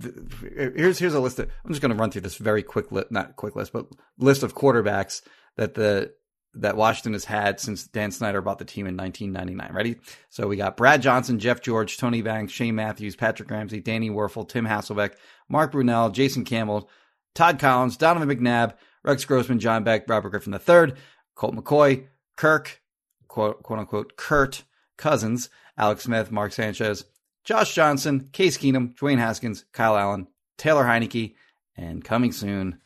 [0.00, 3.10] here's here's a list of I'm just going to run through this very quick list,
[3.10, 3.86] not quick list, but
[4.18, 5.22] list of quarterbacks
[5.56, 6.12] that the
[6.54, 9.76] that Washington has had since Dan Snyder bought the team in 1999.
[9.76, 9.96] Ready?
[10.28, 14.48] So we got Brad Johnson, Jeff George, Tony Banks, Shane Matthews, Patrick Ramsey, Danny Wuerffel,
[14.48, 15.14] Tim Hasselbeck,
[15.48, 16.88] Mark Brunell, Jason Campbell,
[17.34, 20.94] Todd Collins, Donovan McNabb, Rex Grossman, John Beck, Robert Griffin III,
[21.34, 22.06] Colt McCoy,
[22.36, 22.82] Kirk,
[23.28, 24.64] quote, quote unquote, Kurt
[24.96, 27.04] Cousins, Alex Smith, Mark Sanchez,
[27.44, 31.34] Josh Johnson, Case Keenum, Dwayne Haskins, Kyle Allen, Taylor Heinicke,
[31.76, 32.80] and coming soon,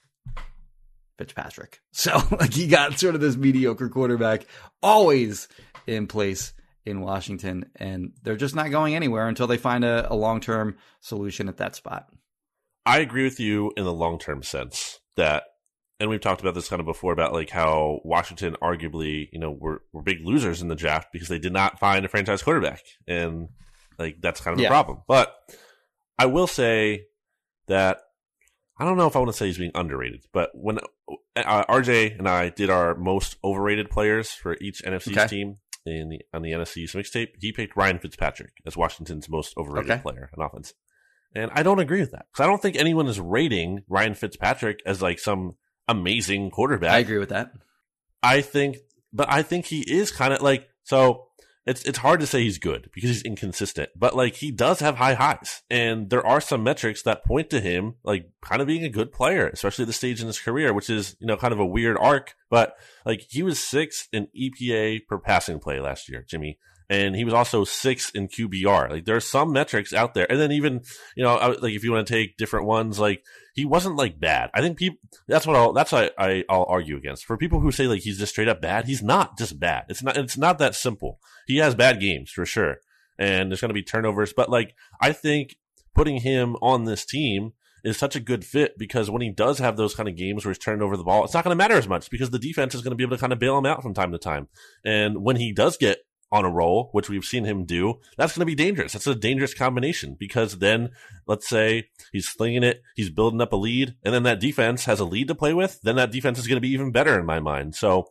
[1.22, 1.80] Fitzpatrick.
[1.94, 4.46] So like he got sort of this mediocre quarterback
[4.82, 5.46] always
[5.86, 6.52] in place
[6.84, 10.76] in Washington, and they're just not going anywhere until they find a, a long term
[11.00, 12.08] solution at that spot.
[12.84, 15.44] I agree with you in the long term sense that,
[16.00, 19.52] and we've talked about this kind of before about like how Washington arguably, you know,
[19.52, 22.80] were, were big losers in the draft because they did not find a franchise quarterback.
[23.06, 23.48] And
[23.98, 24.68] like that's kind of yeah.
[24.68, 25.02] a problem.
[25.06, 25.32] But
[26.18, 27.04] I will say
[27.68, 28.00] that
[28.78, 30.78] I don't know if I want to say he's being underrated, but when
[31.36, 35.26] uh, RJ and I did our most overrated players for each NFC okay.
[35.26, 39.90] team in the on the NFC mixtape, he picked Ryan Fitzpatrick as Washington's most overrated
[39.90, 40.02] okay.
[40.02, 40.74] player in offense.
[41.34, 44.80] And I don't agree with that because I don't think anyone is rating Ryan Fitzpatrick
[44.84, 45.56] as like some
[45.88, 46.92] amazing quarterback.
[46.92, 47.52] I agree with that.
[48.22, 48.78] I think,
[49.12, 51.28] but I think he is kind of like so
[51.64, 54.96] it's it's hard to say he's good because he's inconsistent, but like he does have
[54.96, 58.84] high highs, and there are some metrics that point to him like kind of being
[58.84, 61.52] a good player, especially at the stage in his career, which is you know kind
[61.52, 62.34] of a weird arc.
[62.50, 66.58] But like he was sixth in EPA per passing play last year, Jimmy
[66.92, 68.90] and he was also sixth in QBR.
[68.90, 70.82] Like there are some metrics out there, and then even
[71.16, 73.24] you know, like if you want to take different ones, like
[73.54, 74.50] he wasn't like bad.
[74.52, 77.24] I think people that's what I'll that's what I, I will argue against.
[77.24, 79.86] For people who say like he's just straight up bad, he's not just bad.
[79.88, 81.18] It's not it's not that simple.
[81.46, 82.76] He has bad games for sure,
[83.18, 84.34] and there's going to be turnovers.
[84.34, 85.56] But like I think
[85.94, 89.78] putting him on this team is such a good fit because when he does have
[89.78, 91.74] those kind of games where he's turning over the ball, it's not going to matter
[91.74, 93.66] as much because the defense is going to be able to kind of bail him
[93.66, 94.48] out from time to time.
[94.84, 95.98] And when he does get
[96.32, 98.94] on a roll, which we've seen him do, that's going to be dangerous.
[98.94, 100.90] That's a dangerous combination because then
[101.26, 104.98] let's say he's slinging it, he's building up a lead, and then that defense has
[104.98, 107.26] a lead to play with, then that defense is going to be even better in
[107.26, 107.74] my mind.
[107.74, 108.06] So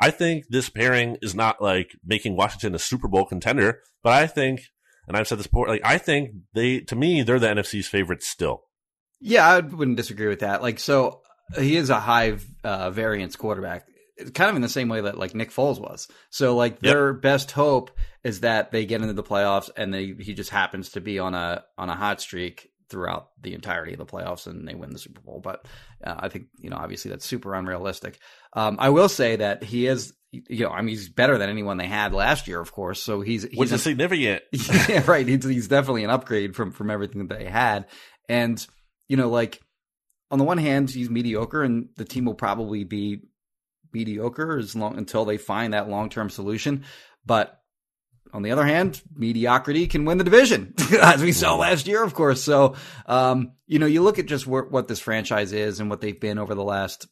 [0.00, 4.26] I think this pairing is not like making Washington a Super Bowl contender, but I
[4.26, 4.62] think,
[5.06, 8.26] and I've said this before, like I think they, to me, they're the NFC's favorites
[8.26, 8.62] still.
[9.20, 10.62] Yeah, I wouldn't disagree with that.
[10.62, 11.20] Like, so
[11.58, 13.86] he is a high uh, variance quarterback
[14.34, 16.08] kind of in the same way that like Nick Foles was.
[16.30, 17.90] So like their best hope
[18.24, 21.34] is that they get into the playoffs and they he just happens to be on
[21.34, 24.98] a on a hot streak throughout the entirety of the playoffs and they win the
[24.98, 25.40] Super Bowl.
[25.42, 25.66] But
[26.02, 28.18] uh, I think you know obviously that's super unrealistic.
[28.52, 30.12] Um, I will say that he is.
[30.32, 33.00] You know, I mean, he's better than anyone they had last year, of course.
[33.00, 34.42] So he's, he's which is significant.
[34.88, 35.26] yeah, right.
[35.26, 37.86] He's, he's definitely an upgrade from from everything that they had.
[38.28, 38.64] And
[39.08, 39.62] you know, like
[40.30, 43.22] on the one hand, he's mediocre, and the team will probably be
[43.92, 46.84] mediocre as long until they find that long term solution.
[47.24, 47.60] But
[48.32, 52.14] on the other hand, mediocrity can win the division, as we saw last year, of
[52.14, 52.42] course.
[52.42, 52.74] So,
[53.06, 56.18] um, you know, you look at just wh- what this franchise is and what they've
[56.18, 57.06] been over the last,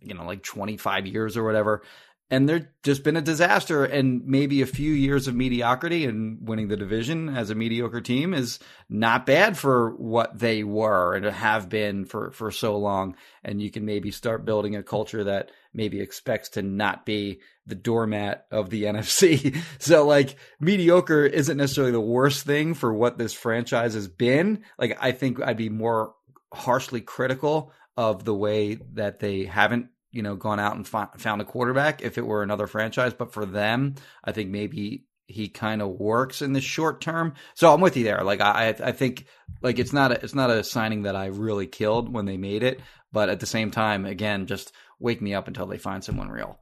[0.00, 1.82] you know, like 25 years or whatever
[2.30, 3.84] and they're just been a disaster.
[3.84, 8.32] And maybe a few years of mediocrity and winning the division as a mediocre team
[8.32, 13.16] is not bad for what they were and have been for, for so long.
[13.42, 17.74] And you can maybe start building a culture that maybe expects to not be the
[17.74, 19.56] doormat of the NFC.
[19.78, 24.64] So like mediocre isn't necessarily the worst thing for what this franchise has been.
[24.78, 26.14] Like I think I'd be more
[26.52, 31.44] harshly critical of the way that they haven't you know, gone out and found a
[31.44, 33.14] quarterback if it were another franchise.
[33.14, 37.34] But for them, I think maybe he kind of works in the short term.
[37.54, 38.22] So I'm with you there.
[38.24, 39.26] Like I, I think
[39.62, 42.64] like it's not a, it's not a signing that I really killed when they made
[42.64, 42.80] it,
[43.12, 46.60] but at the same time, again, just wake me up until they find someone real.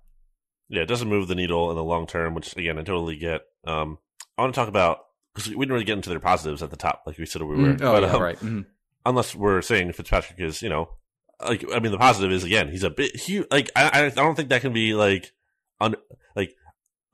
[0.70, 3.42] Yeah, it doesn't move the needle in the long term, which again I totally get.
[3.66, 3.98] Um,
[4.37, 5.01] I want to talk about
[5.35, 7.48] because we didn't really get into their positives at the top, like we said we
[7.48, 7.57] were.
[7.57, 8.38] Mm, oh but, yeah, um, right.
[8.38, 8.66] Mhm.
[9.05, 10.90] Unless we're saying Fitzpatrick is, you know,
[11.46, 13.46] like I mean, the positive is again he's a bit huge.
[13.51, 15.33] Like I, I don't think that can be like
[15.81, 15.96] un
[16.37, 16.55] like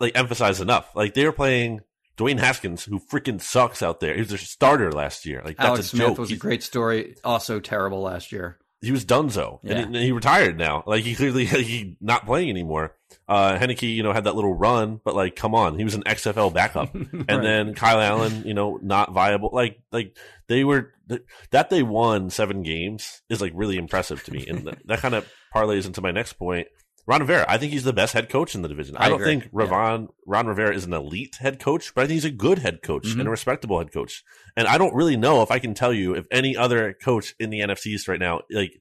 [0.00, 0.94] like emphasized enough.
[0.94, 1.80] Like they were playing
[2.16, 4.14] Dwayne Haskins, who freaking sucks out there.
[4.14, 5.42] He was their starter last year.
[5.44, 6.18] Like that's Alex Smith joke.
[6.18, 7.16] was a great story.
[7.24, 8.58] Also terrible last year.
[8.84, 9.70] He was Dunzo, Yeah.
[9.72, 10.82] and, he, and he retired now.
[10.86, 12.94] Like he clearly he not playing anymore.
[13.26, 16.02] Uh, Heinicke, you know, had that little run, but like, come on, he was an
[16.02, 16.94] XFL backup.
[16.94, 17.42] and Right.
[17.42, 19.50] then Kyle Allen, you know, not viable.
[19.52, 20.16] Like, like
[20.46, 24.66] they were th- that they won seven games is like really impressive to me, and
[24.66, 26.68] that, that kind of parlays into my next point.
[27.06, 28.96] Ron Rivera, I think he's the best head coach in the division.
[28.96, 29.40] I, I don't agree.
[29.40, 32.58] think Ron Ron Rivera is an elite head coach, but I think he's a good
[32.60, 33.18] head coach Mhm.
[33.20, 34.24] and a respectable head coach.
[34.56, 37.50] And I don't really know if I can tell you if any other coach in
[37.50, 38.80] the NFC East right now, like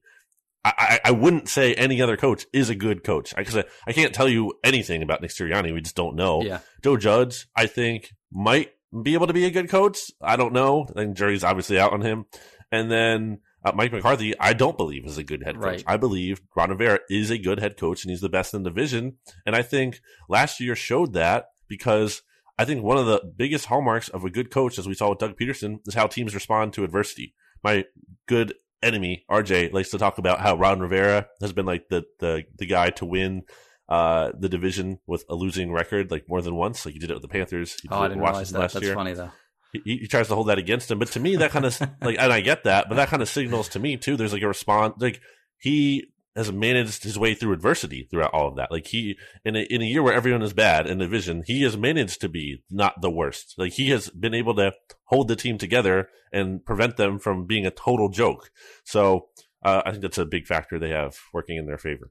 [0.66, 3.92] I, I, I wouldn't say any other coach is a good coach because I, I
[3.92, 5.74] can't tell you anything about Nick Sirianni.
[5.74, 6.42] We just don't know.
[6.42, 6.60] Yeah.
[6.82, 10.00] Joe Judge, I think, might be able to be a good coach.
[10.22, 10.88] I don't know.
[10.92, 12.26] I think jury's obviously out on him.
[12.72, 15.64] And then uh, Mike McCarthy, I don't believe is a good head coach.
[15.64, 15.84] Right.
[15.88, 18.70] I believe Ron Rivera is a good head coach and he's the best in the
[18.70, 19.18] division.
[19.46, 22.22] And I think last year showed that because
[22.58, 25.20] I think one of the biggest hallmarks of a good coach, as we saw with
[25.20, 27.34] Doug Pederson, is how teams respond to adversity.
[27.64, 27.86] My
[28.28, 32.44] good enemy, RJ, likes to talk about how Ron Rivera has been like the the,
[32.58, 33.44] the guy to win
[33.90, 36.86] uh, the division with a losing record like more than once.
[36.86, 37.76] Like he did it with the Panthers.
[37.78, 38.60] Did Oh, it I didn't realize that.
[38.60, 38.94] last That's year.
[38.96, 39.32] funny though.
[39.74, 42.18] He, he tries to hold that against him, but to me, that kind of like,
[42.20, 44.16] and I get that, but that kind of signals to me too.
[44.16, 45.20] There's like a response, like
[45.58, 48.72] he has managed his way through adversity throughout all of that.
[48.72, 51.62] Like he, in a, in a year where everyone is bad in the division, he
[51.62, 53.54] has managed to be not the worst.
[53.58, 54.74] Like he has been able to
[55.06, 58.50] hold the team together and prevent them from being a total joke.
[58.84, 59.28] So
[59.64, 62.10] uh, I think that's a big factor they have working in their favor.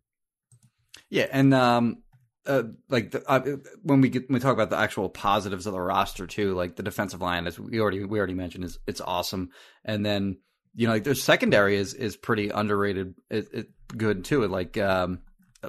[1.11, 2.03] Yeah, and um,
[2.46, 3.40] uh, like the, uh,
[3.83, 6.76] when we get when we talk about the actual positives of the roster too, like
[6.76, 9.50] the defensive line, as we already we already mentioned, is it's awesome,
[9.85, 10.38] and then
[10.74, 14.46] you know like their secondary is is pretty underrated, it, it good too.
[14.48, 15.20] Like um,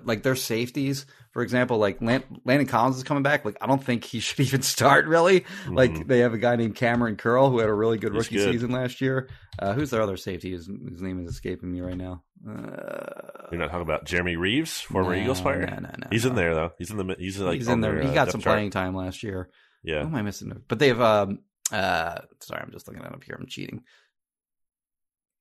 [0.04, 3.44] like their safeties, for example, like Lan- Landon Collins is coming back.
[3.44, 5.44] Like I don't think he should even start really.
[5.68, 6.08] Like Mhm.
[6.08, 8.52] they have a guy named Cameron Curl who had a really good He's rookie good.
[8.54, 9.30] season last year.
[9.60, 10.52] Uh, who's their other safety?
[10.52, 12.24] His, his name is escaping me right now.
[12.48, 15.66] Uh, You're not talking about Jeremy Reaves, former no, Eagles player.
[15.66, 16.32] no, no, no, he's no.
[16.32, 16.72] in there though.
[16.78, 17.16] He's in the.
[17.18, 17.94] He's like he's in there.
[17.96, 18.56] their, he uh, got depth some chart.
[18.56, 19.50] playing time last year.
[19.84, 20.02] Yeah.
[20.02, 20.52] Who am I missing?
[20.68, 21.02] But they have.
[21.02, 21.40] Um,
[21.72, 23.36] uh, sorry, I'm just looking that up here.
[23.40, 23.82] I'm cheating.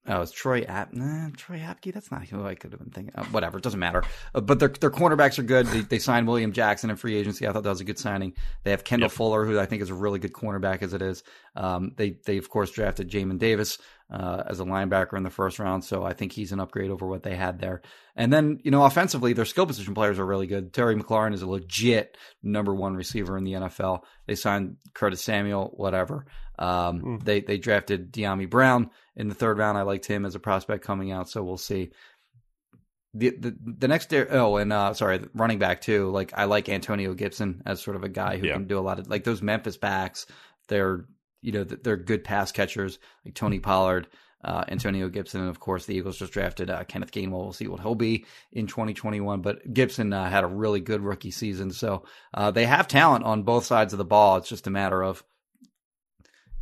[0.05, 0.91] Oh, it's Troy App.
[0.91, 1.93] Nah, Troy Apke.
[1.93, 3.13] That's not who I could have been thinking.
[3.15, 4.03] Uh, whatever, it doesn't matter.
[4.35, 5.65] Uh, but their their cornerbacks are good.
[5.67, 7.47] They, they signed William Jackson in free agency.
[7.47, 8.33] I thought that was a good signing.
[8.63, 9.11] They have Kendall Yep.
[9.13, 11.23] Fuller, who I think is a really good cornerback as it is.
[11.55, 13.77] Um, they they of course drafted Jamin Davis
[14.11, 17.07] uh, as a linebacker in the first round, so I think he's an upgrade over
[17.07, 17.81] what they had there.
[18.13, 20.73] And then you know offensively, their skill position players are really good.
[20.73, 24.01] Terry McLaurin is a legit number one receiver in the NFL.
[24.27, 26.25] They signed Curtis Samuel, whatever.
[26.59, 27.17] Um, Hmm.
[27.17, 29.77] They they drafted Dyami Brown in the third round.
[29.77, 31.91] I liked him as a prospect coming out, so we'll see.
[33.15, 36.09] The the, the next day, oh, and uh, sorry, running back too.
[36.09, 38.53] Like I like Antonio Gibson as sort of a guy who Yeah.
[38.53, 40.25] can do a lot of like those Memphis backs.
[40.67, 41.05] They're
[41.41, 44.07] you know they're good pass catchers like Tony Pollard.
[44.45, 47.43] Uh, Antonio Gibson, and of course, the Eagles just drafted uh, Kenneth Gainwell.
[47.43, 49.41] We'll see what he'll be in 2021.
[49.41, 53.43] But Gibson uh, had a really good rookie season, so uh, they have talent on
[53.43, 54.35] both sides of the ball.
[54.35, 55.23] It's just a matter of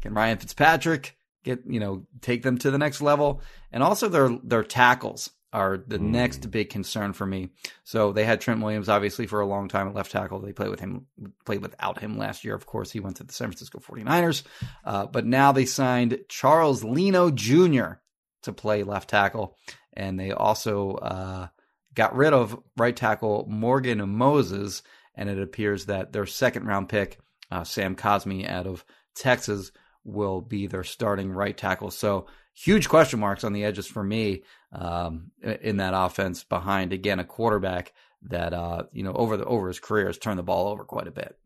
[0.02, 4.30] can Ryan Fitzpatrick get you know take them to the next level, and also their
[4.44, 6.12] their tackles are the Mm.
[6.12, 7.50] next big concern for me.
[7.84, 10.40] So they had Trent Williams obviously for a long time at left tackle.
[10.40, 11.08] They played with him,
[11.46, 12.56] played without him last year.
[12.56, 14.44] Of course, he went to the San Francisco 49ers.
[14.86, 17.96] Uh, but now they signed Charles Leno Jr.
[18.44, 19.58] to play left tackle,
[19.92, 21.48] and they also uh,
[21.94, 24.84] got rid of right tackle Morgan Moses,
[25.16, 27.20] and it appears that their second round pick,
[27.52, 28.86] uh, Sam Cosmi out of
[29.16, 31.92] Texas, will be their starting right tackle.
[31.92, 37.20] So huge question marks on the edges for me um, in that offense behind again
[37.20, 40.68] a quarterback that uh, you know over the over his career has turned the ball
[40.68, 41.38] over quite a bit.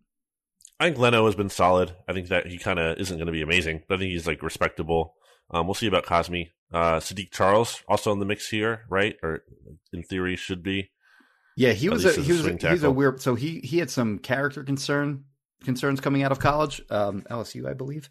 [0.80, 1.96] I think Leno has been solid.
[2.08, 4.28] I think that he kind of isn't going to be amazing, but I think he's
[4.28, 5.15] like respectable.
[5.52, 6.50] Um, we'll see about Cosmi.
[6.74, 9.15] Uh, Saahdiq Charles also in the mix here, right?
[9.24, 9.44] Or
[9.94, 10.91] in theory should be.
[11.56, 13.22] Yeah, he was a he was a, swing he a weird.
[13.22, 15.24] So he he had some character concern
[15.63, 18.10] concerns coming out of college, um, LSU, I believe,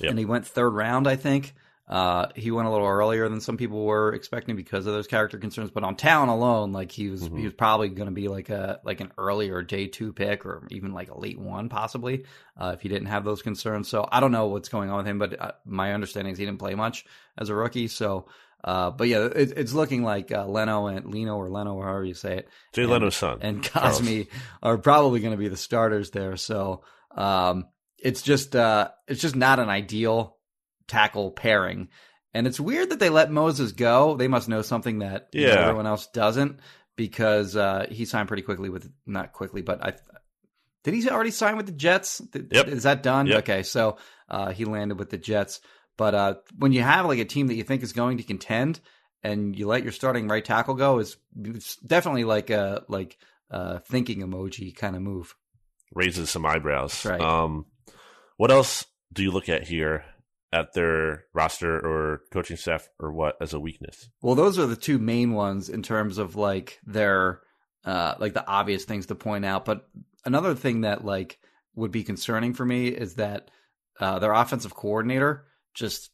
[0.00, 0.10] Yep.
[0.10, 1.54] and he went third round, I think.
[1.86, 5.36] Uh, he went a little earlier than some people were expecting because of those character
[5.36, 5.70] concerns.
[5.70, 7.38] But on talent alone, like he was, Mhm.
[7.38, 10.66] he was probably going to be like a like an earlier day two pick or
[10.70, 12.24] even like a late one possibly
[12.58, 13.86] uh, if he didn't have those concerns.
[13.88, 16.46] So I don't know what's going on with him, but uh, my understanding is he
[16.46, 17.04] didn't play much
[17.36, 17.88] as a rookie.
[17.88, 18.28] So,
[18.64, 22.04] uh, but yeah, it, it's looking like uh, Leno and Leno or Leno, or however
[22.06, 23.40] you say it, Jay And- Leno's son.
[23.42, 24.00] and Charles.
[24.00, 24.28] Cosmi
[24.62, 26.38] are probably going to be the starters there.
[26.38, 26.82] So,
[27.14, 27.66] um,
[28.04, 30.36] it's just uh, it's just not an ideal
[30.86, 31.88] tackle pairing.
[32.34, 34.16] And it's weird that they let Moses go.
[34.16, 36.60] They must know something that you know, everyone else doesn't
[36.96, 39.94] because uh, he signed pretty quickly with not quickly, but I
[40.84, 42.20] did he already sign with the Jets?
[42.34, 42.68] Yep.
[42.68, 43.26] Is that done?
[43.26, 43.38] Yep.
[43.38, 43.96] Okay, so
[44.28, 45.60] uh, he landed with the Jets.
[45.96, 48.80] But uh, when you have like a team that you think is going to contend,
[49.22, 53.16] and you let your starting right tackle go, is it's definitely like a like
[53.50, 55.34] uh, thinking emoji kind of move.
[55.94, 57.04] Raises some eyebrows.
[57.06, 57.20] Right.
[57.20, 57.64] Um,
[58.36, 60.04] what else do you look at here
[60.54, 64.08] at their roster or coaching staff or what as a weakness?
[64.22, 67.40] Well, those are the two main ones in terms of like their
[67.84, 69.64] uh like the obvious things to point out.
[69.64, 69.88] But
[70.24, 71.38] another thing that like
[71.74, 73.50] would be concerning for me is that
[73.98, 76.10] uh their offensive coordinator just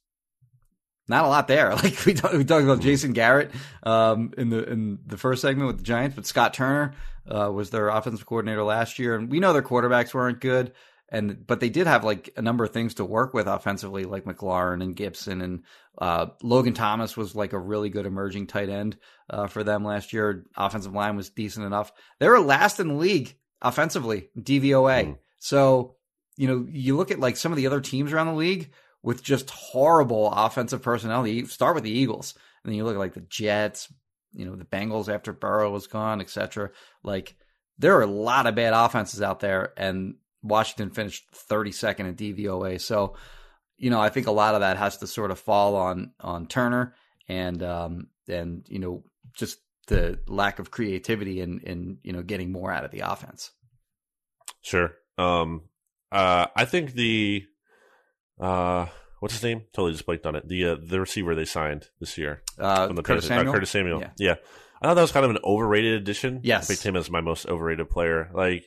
[1.06, 1.70] not a lot there.
[1.74, 3.50] Like we talked, we talked about Jason Garrett
[3.82, 6.94] um in the in the first segment with the Giants, but Scott Turner
[7.30, 10.72] uh was their offensive coordinator last year and we know their quarterbacks weren't good
[11.10, 14.24] and but they did have like a number of things to work with offensively, like
[14.24, 15.64] McLaurin and Gibson and
[15.98, 18.96] uh, Logan Thomas was like a really good emerging tight end
[19.28, 20.46] uh, for them last year.
[20.56, 21.92] Offensive line was decent enough.
[22.20, 25.06] They were last in the league offensively, DVOA.
[25.06, 25.18] Mm.
[25.38, 25.96] So
[26.36, 28.70] you know you look at like some of the other teams around the league
[29.02, 31.26] with just horrible offensive personnel.
[31.26, 33.92] You start with the Eagles, and then you look at like the Jets,
[34.32, 36.70] you know the Bengals after Burrow was gone, etc.
[37.02, 37.34] Like
[37.78, 42.80] there are a lot of bad offenses out there, and Washington finished 32nd in DVOA.
[42.80, 43.16] So,
[43.76, 46.46] you know, I think a lot of that has to sort of fall on on
[46.46, 46.94] Turner
[47.28, 52.52] and um and you know just the lack of creativity and and you know getting
[52.52, 53.50] more out of the offense.
[54.62, 54.92] Sure.
[55.18, 55.62] Um,
[56.12, 57.44] uh, I think the
[58.38, 58.86] uh,
[59.20, 59.62] what's his name?
[59.72, 60.48] Totally just blanked on it.
[60.48, 63.70] The uh, the receiver they signed this year Uh, from the Curtis Panthers- uh, Curtis
[63.70, 64.00] Samuel.
[64.00, 64.10] Yeah.
[64.18, 64.34] Yeah.
[64.82, 66.40] I thought that was kind of an overrated addition.
[66.42, 66.70] Yes.
[66.70, 68.30] I picked him as my most overrated player.
[68.32, 68.64] Like,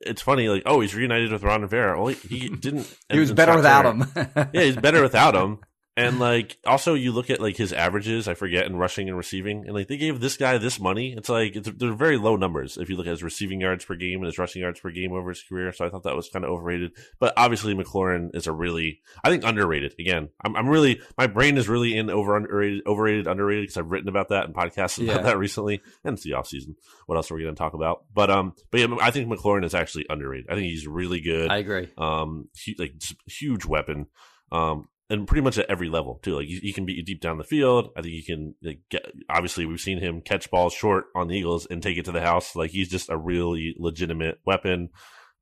[0.00, 0.48] it's funny.
[0.48, 1.98] Like, oh, he's reunited with Ron Rivera.
[1.98, 2.92] Well, he, he didn't.
[3.12, 4.04] he was better without him.
[4.16, 5.60] yeah, he's better without him.
[5.98, 8.28] And like, also you look at like his averages.
[8.28, 11.14] I forget in rushing and receiving, and like they gave this guy this money.
[11.16, 13.94] It's like it's, they're very low numbers if you look at his receiving yards per
[13.94, 15.72] game and his rushing yards per game over his career.
[15.72, 16.92] So I thought that was kind of overrated.
[17.18, 19.94] But obviously McLaurin is a really, I think underrated.
[19.98, 23.90] Again, I'm, I'm really my brain is really in over underrated, overrated, underrated because I've
[23.90, 25.22] written about that in podcasts about Yeah.
[25.22, 26.76] that recently, and it's the off season.
[27.06, 28.04] What else are we going to talk about?
[28.12, 30.50] But um, but yeah, I think McLaurin is actually underrated.
[30.50, 31.88] I think he's really good I agree.
[31.96, 32.92] um, hu- like
[33.26, 34.08] huge weapon,
[34.52, 36.36] um, and pretty much at every level too.
[36.36, 37.90] Like he, he can beat you deep down the field.
[37.96, 39.06] I think he can like, get.
[39.28, 42.20] Obviously, we've seen him catch balls short on the Eagles and take it to the
[42.20, 42.56] house.
[42.56, 44.90] Like he's just a really legitimate weapon.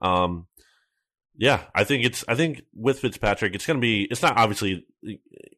[0.01, 0.47] Um,
[1.37, 2.25] yeah, I think it's.
[2.29, 4.07] I think with Fitzpatrick, it's going to be.
[4.11, 4.87] It's not obviously.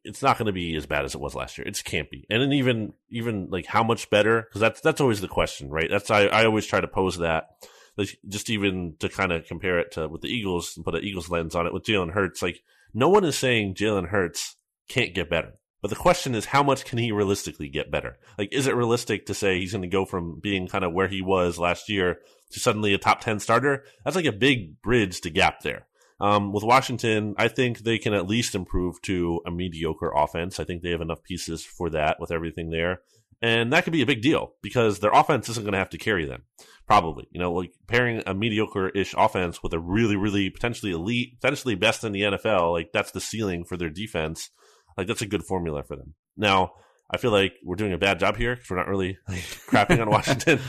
[0.03, 1.67] It's not going to be as bad as it was last year.
[1.67, 2.25] It can't be.
[2.29, 4.41] And then even even like how much better?
[4.41, 5.89] Because that's that's always the question, right?
[5.89, 7.49] That's I I always try to pose that
[7.97, 11.03] like just even to kind of compare it to with the Eagles and put an
[11.03, 12.61] Eagles lens on it with Jalen Hurts, like
[12.93, 14.55] no one is saying Jalen Hurts
[14.87, 15.53] can't get better.
[15.81, 18.17] But the question is, how much can he realistically get better?
[18.37, 21.07] Like, is it realistic to say he's going to go from being kind of where
[21.07, 22.19] he was last year
[22.51, 23.83] to suddenly a top 10 starter?
[24.03, 25.85] That's like a big bridge to gap there.
[26.19, 30.59] Um, with Washington, I think they can at least improve to a mediocre offense.
[30.59, 33.01] I think they have enough pieces for that with everything there.
[33.39, 35.99] And that could be a big deal because their offense isn't going to have to
[35.99, 36.43] carry them.
[36.87, 41.75] Probably, you know, like pairing a mediocre-ish offense with a really, really potentially elite, potentially
[41.75, 44.49] best in the NFL, like that's the ceiling for their defense.
[44.97, 46.15] Like that's a good formula for them.
[46.37, 46.71] Now,
[47.11, 50.01] I feel like we're doing a bad job here because we're not really like, crapping
[50.01, 50.59] on Washington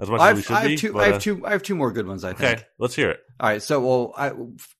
[0.00, 0.76] as much I as we should I have be.
[0.76, 0.92] two.
[0.92, 1.46] but, I uh, have two.
[1.46, 2.24] I have two more good ones.
[2.24, 2.58] I think.
[2.58, 3.20] Okay, let's hear it.
[3.40, 3.62] All right.
[3.62, 4.32] So, well, I,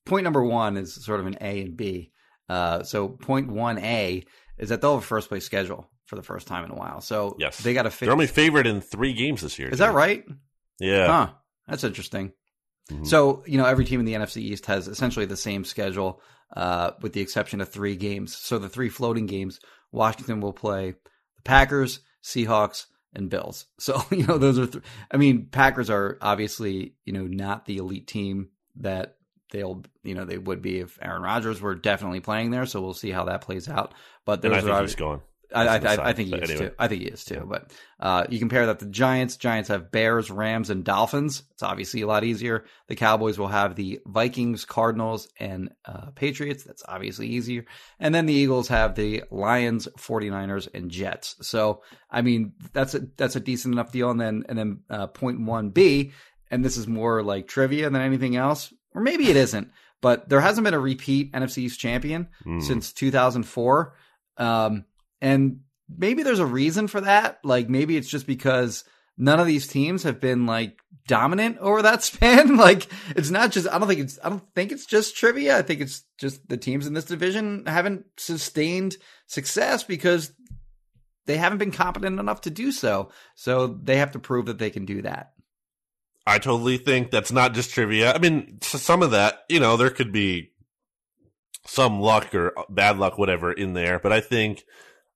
[0.05, 2.11] point number one is sort of an A and B.
[2.49, 4.23] Uh, so, point one A
[4.57, 7.01] is that they'll have a first place schedule for the first time in a while.
[7.01, 8.01] So, Yes, they got to fix.
[8.01, 9.69] They're only favored in three games this year.
[9.69, 10.23] is that right?
[10.79, 11.07] Yeah.
[11.07, 11.29] Huh.
[11.67, 12.33] That's interesting.
[12.91, 13.07] Mhm.
[13.07, 16.21] So, you know, every team in the NFC East has essentially the same schedule,
[16.55, 18.35] uh, with the exception of three games.
[18.37, 19.59] So the three floating games,
[19.91, 23.65] Washington will play the Packers, Seahawks, and Bills.
[23.79, 27.77] So, you know, those are, th- I mean, Packers are obviously, you know, not the
[27.77, 29.15] elite team that
[29.51, 32.65] they'll, you know, they would be if Aaron Rodgers were definitely playing there.
[32.65, 33.93] So we'll see how that plays out.
[34.25, 35.21] But And those I are think obvi- he's going.
[35.55, 36.69] I, I, I, think he is anyway.
[36.69, 36.75] too.
[36.77, 37.45] I think he is too.
[37.47, 39.37] But uh, you compare that to the Giants.
[39.37, 41.43] Giants have Bears, Rams, and Dolphins.
[41.51, 42.65] It's obviously a lot easier.
[42.87, 46.63] The Cowboys will have the Vikings, Cardinals, and uh, Patriots.
[46.63, 47.65] That's obviously easier.
[47.99, 51.35] And then the Eagles have the Lions, 49ers, and Jets.
[51.41, 51.81] So
[52.11, 54.09] I mean that's a that's a decent enough deal.
[54.11, 56.11] And then and then uh, point one B,
[56.51, 59.71] and this is more like trivia than anything else, or maybe it isn't.
[60.01, 62.61] But there hasn't been a repeat NFC East champion Mm.
[62.61, 63.95] since 2004.
[64.37, 64.85] Um,
[65.25, 67.39] and maybe there's a reason for that.
[67.43, 68.83] Like maybe it's just because
[69.17, 72.57] none of these teams have been like dominant over that span.
[72.57, 75.57] like it's not just I don't think it's I don't think it's just trivia.
[75.57, 80.31] I think it's just the teams in this division haven't sustained success because
[81.25, 83.09] they haven't been competent enough to do so.
[83.33, 85.31] So they have to prove that they can do that.
[86.27, 88.13] I totally think that's not just trivia.
[88.13, 90.51] I mean, some of that, you know, there could be
[91.65, 93.97] some luck or bad luck, whatever, in there.
[93.97, 94.63] But I think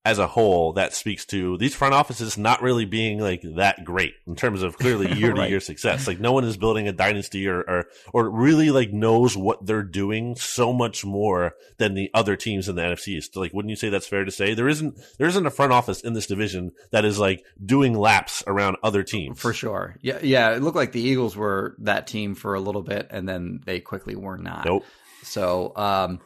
[0.05, 4.13] as a whole, that speaks to these front offices not really being like that great
[4.25, 6.07] in terms of clearly year to year success.
[6.07, 9.83] Like no one is building a dynasty or, or, or really like knows what they're
[9.83, 13.35] doing so much more than the other teams in the NFC East.
[13.35, 14.53] Like, wouldn't you say that's fair to say?
[14.53, 18.41] There isn't, there isn't a front office in this division that is like doing laps
[18.47, 19.39] around other teams.
[19.39, 19.97] For sure.
[20.01, 20.19] Yeah.
[20.21, 20.55] Yeah.
[20.55, 23.81] It looked like the Eagles were that team for a little bit and then they
[23.81, 24.63] quickly were not.
[24.63, 24.85] Nope.
[25.23, 26.21] So, um,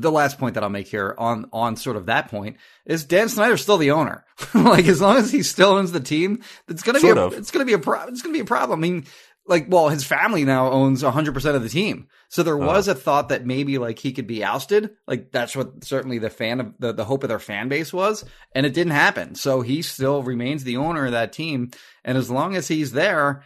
[0.00, 3.28] the last point that I'll make here on on sort of that point is Dan
[3.28, 4.24] Snyder's still the owner.
[4.54, 7.50] like as long as he still owns the team, it's gonna sort be a, it's
[7.50, 8.78] gonna be a pro- it's gonna be a problem.
[8.78, 9.06] I mean,
[9.46, 12.66] like, well, his family now owns 100 percent of the team, so there uh-huh.
[12.66, 12.92] was uh.
[12.92, 14.90] a thought that maybe like he could be ousted.
[15.06, 18.24] Like that's what certainly the fan of the the hope of their fan base was,
[18.52, 19.34] and it didn't happen.
[19.34, 21.70] So he still remains the owner of that team,
[22.04, 23.42] and as long as he's there.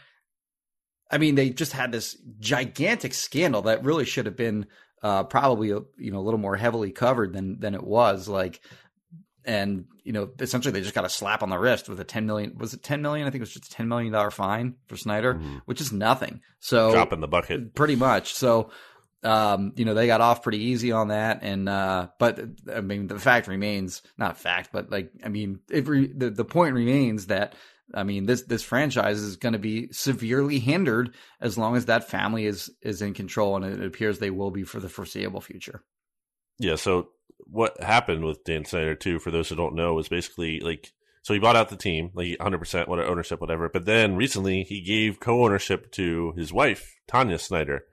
[1.10, 4.66] I mean, they just had this gigantic scandal that really should have been
[5.02, 8.28] uh, probably you know a little more heavily covered than than it was.
[8.28, 8.60] Like,
[9.44, 12.26] and you know, essentially they just got a slap on the wrist with a ten
[12.26, 12.56] million.
[12.58, 13.26] Was it ten million?
[13.26, 15.58] I think it was just a ten million dollar fine for Snyder, mm-hmm.
[15.64, 16.40] which is nothing.
[16.60, 18.34] So drop in the bucket, pretty much.
[18.34, 18.70] So.
[19.22, 21.40] Um, you know, they got off pretty easy on that.
[21.42, 22.40] And, uh, but
[22.72, 26.74] I mean, the fact remains not fact, but like, I mean, re- the, the point
[26.74, 27.54] remains that
[27.94, 32.08] I mean, this this franchise is going to be severely hindered as long as that
[32.08, 35.82] family is is in control, and it appears they will be for the foreseeable future.
[36.58, 36.76] Yeah.
[36.76, 37.08] So
[37.38, 40.92] what happened with Dan Snyder too, for those who don't know, was basically like
[41.22, 43.68] so he bought out the team, like 100 percent what ownership, whatever.
[43.68, 47.84] But then recently he gave co-ownership to his wife Tanya Snyder,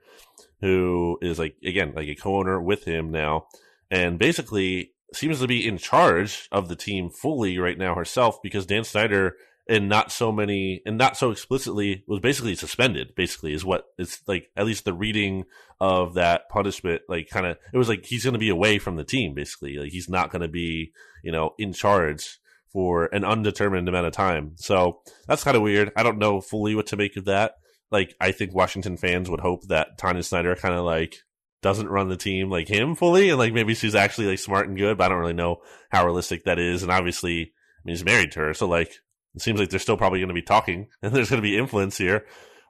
[0.60, 3.46] who is like again like a co-owner with him now,
[3.90, 8.66] and basically seems to be in charge of the team fully right now herself because
[8.66, 9.36] Dan Snyder
[9.68, 14.20] and not so many and not so explicitly was basically suspended basically is what it's
[14.26, 15.44] like at least the reading
[15.80, 18.94] of that punishment like kind of it was like he's going to be away from
[18.94, 20.92] the team basically like he's not going to be
[21.24, 22.38] you know in charge
[22.76, 24.52] for an undetermined amount of time.
[24.56, 25.92] So that's kind of weird.
[25.96, 27.54] I don't know fully what to make of that
[27.90, 31.16] like i think washington fans would hope that tanya snyder kind of like
[31.62, 34.76] doesn't run the team like him fully and like maybe she's actually like smart and
[34.76, 35.56] good but i don't really know
[35.90, 39.00] how realistic that is and obviously I mean, he's married to her so like
[39.36, 41.56] it seems like they're still probably going to be talking and there's going to be
[41.56, 42.24] influence here.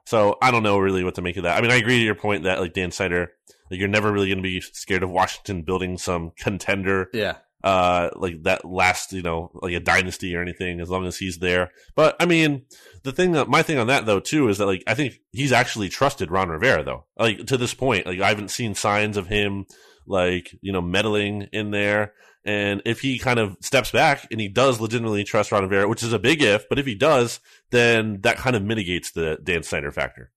[0.05, 1.57] So I don't know really what to make of that.
[1.57, 3.31] I mean, I agree to your point that like Dan Snyder,
[3.69, 7.09] like you're never really going to be scared of Washington building some contender.
[7.13, 7.37] Yeah.
[7.67, 11.39] Uh, like that last, you know, like a dynasty or anything, as long as he's
[11.39, 11.69] there.
[11.95, 12.61] But I mean,
[13.03, 15.51] the thing that my thing on that though too is that like I think he's
[15.51, 17.03] actually trusted Ron Rivera though.
[17.19, 19.65] Like to this point, like I haven't seen signs of him
[20.05, 22.13] like you know meddling in there.
[22.45, 26.03] And if he kind of steps back and he does legitimately trust Ron Rivera, which
[26.03, 27.41] is a big if, but if he does,
[27.71, 30.31] then that kind of mitigates the Dan Snyder factor.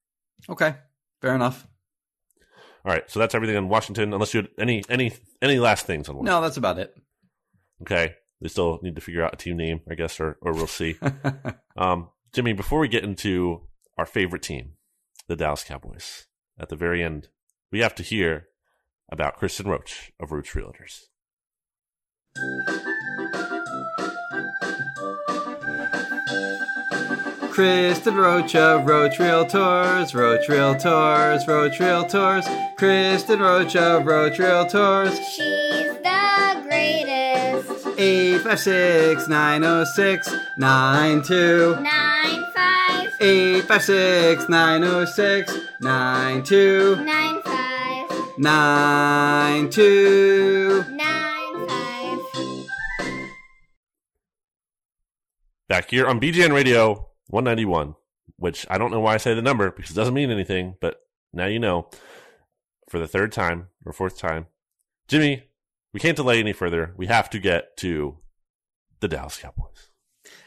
[0.48, 0.74] Okay,
[1.22, 1.64] fair enough.
[2.84, 4.12] All right, so that's everything on Washington.
[4.12, 6.34] Unless you had any any any last things on Washington.
[6.34, 6.92] No, that's about it.
[7.82, 10.66] Okay, they still need to figure out a team name, I guess, or or we'll
[10.66, 10.96] see.
[11.76, 13.62] um, Jimmy, before we get into
[13.98, 14.72] our favorite team,
[15.26, 16.26] the Dallas Cowboys,
[16.58, 17.28] at the very end,
[17.72, 18.46] we have to hear
[19.10, 21.06] about Kristen Roach of Roach Realtors.
[27.50, 35.14] Kristen Roach of Roach Realtors, Roach Realtors, Roach Realtors, Kristen Roach of Roach Realtors.
[35.36, 36.39] She's the greatest.
[38.40, 50.84] 856 906 92 95 856 906 92 95 92
[55.68, 57.94] back here on BGN Radio 191,
[58.36, 61.02] which I don't know why I say the number because it doesn't mean anything, but
[61.34, 61.90] now you know
[62.88, 64.46] for the third time or fourth time.
[65.08, 65.42] Jimmy,
[65.92, 66.94] we can't delay any further.
[66.96, 68.16] We have to get to
[69.00, 69.88] the Dallas Cowboys.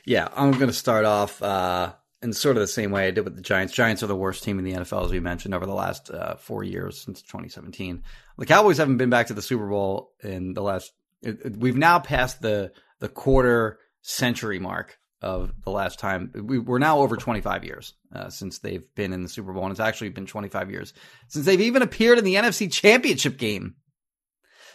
[0.05, 3.25] Yeah, I'm going to start off uh, in sort of the same way I did
[3.25, 3.73] with the Giants.
[3.73, 6.35] Giants are the worst team in the NFL, as we mentioned, over the last uh,
[6.35, 8.03] four years since 2017.
[8.37, 10.91] The Cowboys haven't been back to the Super Bowl in the last.
[11.21, 16.31] It, it, we've now passed the the quarter century mark of the last time.
[16.35, 19.71] We, are now over 25 years uh, since they've been in the Super Bowl, and
[19.71, 20.93] it's actually been 25 years
[21.27, 23.75] since they've even appeared in the NFC Championship game.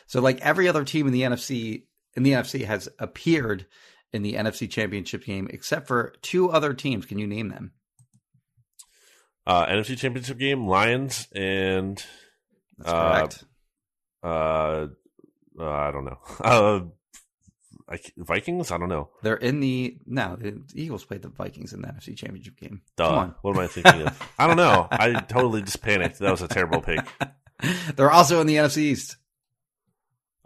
[0.07, 1.85] So, like every other team in the NFC,
[2.17, 3.67] in the NFC has appeared
[4.13, 7.07] in the NFC Championship game, except for two other teams.
[7.07, 7.73] Can you name them?
[9.47, 12.03] Uh, NFC Championship game, Lions and
[12.79, 13.45] That's Uh, correct.
[14.23, 14.87] uh,
[15.61, 16.19] uh I don't know.
[16.45, 16.81] Uh,
[18.19, 18.71] Vikings?
[18.71, 19.09] I don't know.
[19.23, 20.37] They're in the no.
[20.37, 22.83] The Eagles played the Vikings in the NFC Championship game.
[22.97, 23.09] Duh.
[23.09, 23.35] Come on.
[23.41, 24.33] What am I thinking of?
[24.39, 24.89] I don't know.
[24.91, 26.19] I totally just panicked.
[26.19, 27.01] That was a terrible pick.
[27.97, 29.17] They're also in the NFC East.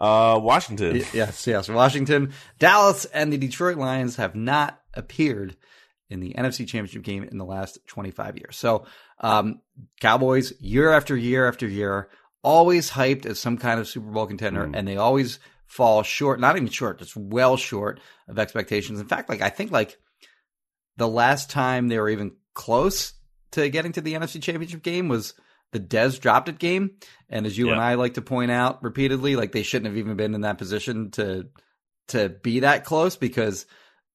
[0.02, 0.98] Uh, Washington.
[0.98, 1.68] Y- yes, yes.
[1.68, 5.56] Washington, Dallas, and the Detroit Lions have not appeared
[6.10, 8.56] in the NFC Championship game in the last 25 years.
[8.56, 8.84] So,
[9.20, 9.60] um,
[10.00, 12.08] Cowboys, year after year after year,
[12.42, 14.76] always hyped as some kind of Super Bowl contender, Mm.
[14.76, 19.00] and they always fall short, not even short, just well short of expectations.
[19.00, 19.96] In fact, like, I think like
[20.96, 23.12] the last time they were even close
[23.52, 25.32] to getting to the NFC Championship game was
[25.72, 26.92] the Dez dropped it game.
[27.28, 30.16] And as you and I like to point out repeatedly, like they shouldn't have even
[30.16, 31.48] been in that position to
[32.08, 33.66] to be that close because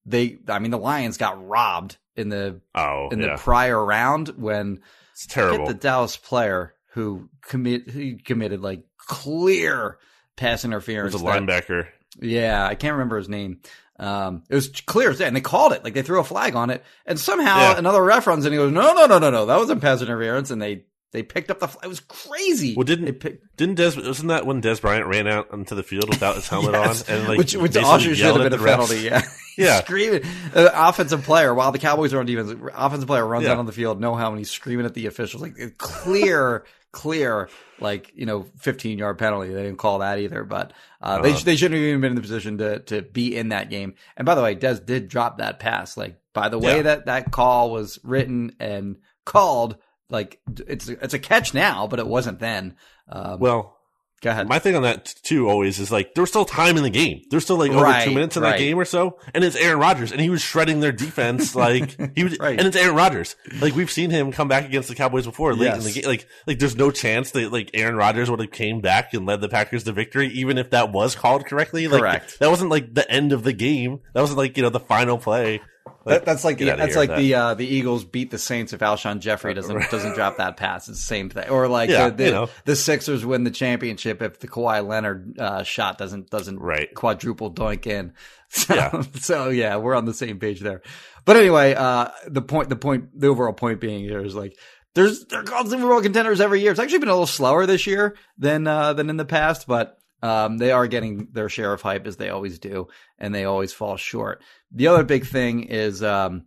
[0.06, 3.32] they I mean the Lions got robbed in the Oh, in yeah.
[3.36, 4.80] the prior round when
[5.12, 5.66] it's terrible.
[5.66, 8.84] the Dallas player who commit he committed like
[9.22, 9.98] clear
[10.36, 11.12] pass interference.
[11.14, 11.88] It was a that- linebacker.
[12.20, 13.60] yeah, I can't remember his name.
[14.00, 15.82] Um, it was clear as day, and they called it.
[15.82, 17.78] Like they threw a flag on it, and somehow Yeah.
[17.78, 20.52] another ref runs and he goes, "No, no, no, no, no, that wasn't pass interference."
[20.52, 21.68] And they they picked up the.
[21.68, 21.84] Flag.
[21.84, 22.74] It was crazy.
[22.76, 23.96] Well, didn't- they pick, Didn't Dez?
[23.96, 27.08] Wasn't that when Dez Bryant ran out onto the field without his helmet Yes.
[27.08, 28.98] on and like which which also should have been a penalty?
[29.00, 29.22] Yeah,
[29.58, 29.80] Yeah.
[29.80, 30.22] screaming.
[30.54, 32.52] Uh, offensive player while the Cowboys are on defense.
[32.74, 33.52] Offensive player runs Yeah.
[33.52, 34.38] out on the field, no helmet.
[34.38, 37.48] He's screaming at the officials like clear, clear,
[37.80, 39.48] like you know, fifteen yard penalty.
[39.52, 41.40] They didn't call that either, but uh, they Uh-huh.
[41.44, 43.94] they shouldn't have even been in the position to to be in that game.
[44.16, 45.96] And by the way, Dez did drop that pass.
[45.96, 46.82] Like by the way Yeah.
[46.82, 49.76] that that call was written and called.
[50.10, 52.76] Like it's it's a catch now, but it wasn't then.
[53.08, 53.76] Um, Well,
[54.22, 54.48] go ahead.
[54.48, 57.22] my thing on that too always is like there's still time in the game.
[57.30, 58.52] There's still like over Right, two minutes in right.
[58.52, 61.54] that game or so, and it's Aaron Rodgers, and he was shredding their defense.
[61.54, 62.58] Like he was, Right.
[62.58, 63.36] and it's Aaron Rodgers.
[63.60, 66.04] Like we've seen him come back against the Cowboys before late in the game.
[66.06, 69.42] Like like there's no chance that like Aaron Rodgers would have came back and led
[69.42, 71.86] the Packers to victory, even if that was called correctly.
[71.86, 72.38] Like Correct.
[72.38, 74.00] that wasn't like the end of the game.
[74.14, 75.60] That wasn't like you know the final play.
[76.08, 79.20] That, that's like that's like with the uh, the Eagles beat the Saints if Alshon
[79.20, 80.88] Jeffery doesn't doesn't drop that pass.
[80.88, 81.48] It's the same thing.
[81.50, 82.48] Or like Yeah, the, the, you know.
[82.64, 86.92] the Sixers win the championship if the Kawhi Leonard uh, shot doesn't doesn't Right.
[86.94, 88.12] quadruple doink in.
[88.50, 89.02] So, Yeah.
[89.20, 90.80] so yeah, we're on the same page there.
[91.26, 94.56] But anyway, uh, the point the point the overall point being here is like
[94.94, 96.70] there's they're called Super Bowl contenders every year.
[96.70, 99.98] It's actually been a little slower this year than uh, than in the past, but
[100.22, 102.88] um, they are getting their share of hype as they always do,
[103.18, 104.42] and they always fall short.
[104.72, 106.44] The other big thing is um,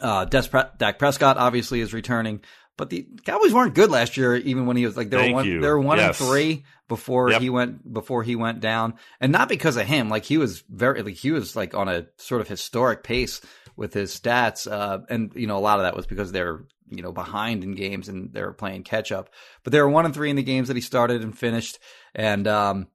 [0.00, 2.40] uh, Des Pre- Dak Prescott obviously is returning,
[2.76, 4.34] but the Cowboys weren't good last year.
[4.36, 5.60] Even when he was like they were one, you.
[5.60, 6.20] they were one Yes.
[6.20, 7.40] and three before Yep.
[7.40, 10.08] he went before he went down, and not because of him.
[10.08, 13.40] Like he was very like he was like on a sort of historic pace
[13.76, 17.02] with his stats, uh, and you know a lot of that was because they're you
[17.02, 19.30] know behind in games and they're playing catch up.
[19.64, 21.78] But they were one and three in the games that he started and finished,
[22.14, 22.88] and um,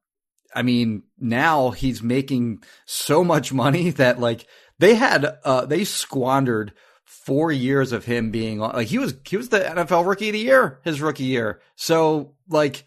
[0.54, 4.46] I mean, now he's making so much money that like
[4.78, 6.72] they had uh they squandered
[7.04, 10.38] four years of him being like he was he was the NFL rookie of the
[10.40, 11.60] year, his rookie year.
[11.76, 12.86] So like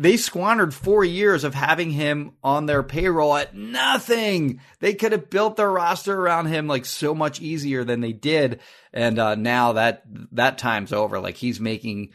[0.00, 4.58] they squandered four years of having him on their payroll at nothing.
[4.78, 8.60] They could have built their roster around him like so much easier than they did.
[8.94, 11.20] And uh, now that that time's over.
[11.20, 12.14] Like he's making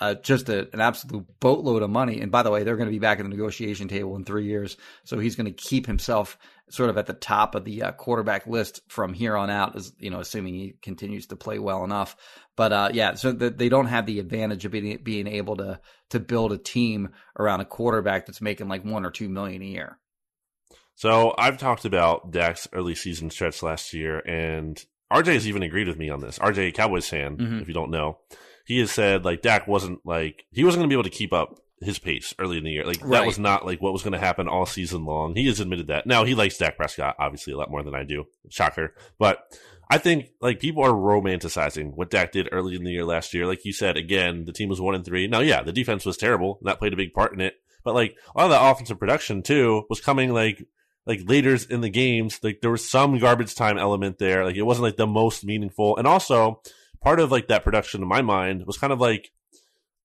[0.00, 2.20] uh, just a, an absolute boatload of money.
[2.20, 4.46] And by the way, they're going to be back at the negotiation table in three
[4.46, 4.76] years.
[5.04, 6.38] So he's going to keep himself
[6.70, 9.92] sort of at the top of the uh, quarterback list from here on out, as
[9.98, 12.16] you know, assuming he continues to play well enough.
[12.56, 15.80] But uh, yeah, so the, they don't have the advantage of being, being able to
[16.10, 19.66] to build a team around a quarterback that's making like one or two million a
[19.66, 19.98] year.
[20.94, 24.82] So I've talked about Dak's early season stretch last year, and
[25.12, 26.38] RJ has even agreed with me on this.
[26.38, 27.62] RJ, Cowboys fan, Mhm.
[27.62, 28.18] if you don't know,
[28.68, 31.32] he has said like Dak wasn't like he wasn't going to be able to keep
[31.32, 32.84] up his pace early in the year.
[32.84, 35.34] Like that was not like what was going to happen all season long.
[35.34, 36.06] He has admitted that.
[36.06, 38.26] Now he likes Dak Prescott obviously a lot more than I do.
[38.48, 39.42] Shocker, but.
[39.90, 43.46] I think like people are romanticizing what Dak did early in the year last year.
[43.46, 45.26] Like you said, again, the team was one and three.
[45.28, 46.58] Now, yeah, the defense was terrible.
[46.60, 47.54] And that played a big part in it.
[47.84, 50.62] But like a lot of the offensive production too was coming like
[51.06, 54.44] like later in the games, like there was some garbage time element there.
[54.44, 55.96] Like it wasn't like the most meaningful.
[55.96, 56.60] And also
[57.02, 59.30] part of like that production in my mind was kind of like,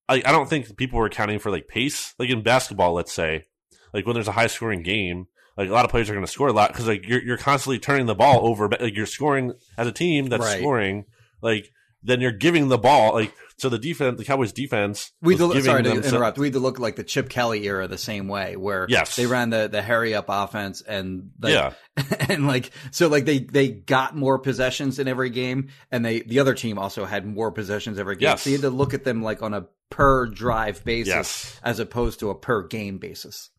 [0.08, 2.14] I, I don't think people were counting for like pace.
[2.18, 3.44] Like in basketball, let's say,
[3.92, 5.26] like when there's a high scoring game,
[5.56, 7.38] like a lot of players are going to score a lot because like you're, you're
[7.38, 10.58] constantly turning the ball over, but like you're scoring as a team that's Right.
[10.58, 11.04] scoring.
[11.40, 11.70] Like
[12.02, 15.12] then you're giving the ball like so the defense, the Cowboys defense.
[15.22, 16.38] We was had sorry to them some- interrupt.
[16.38, 19.16] We had to look like the Chip Kelly era the same way, where Yes.
[19.16, 21.72] they ran the the hurry up offense and like, Yeah.
[22.28, 26.40] and like so like they they got more possessions in every game, and they the
[26.40, 28.22] other team also had more possessions every game.
[28.30, 28.42] Yes.
[28.42, 31.60] So you had to look at them like on a per drive basis Yes.
[31.62, 33.50] as opposed to a per game basis.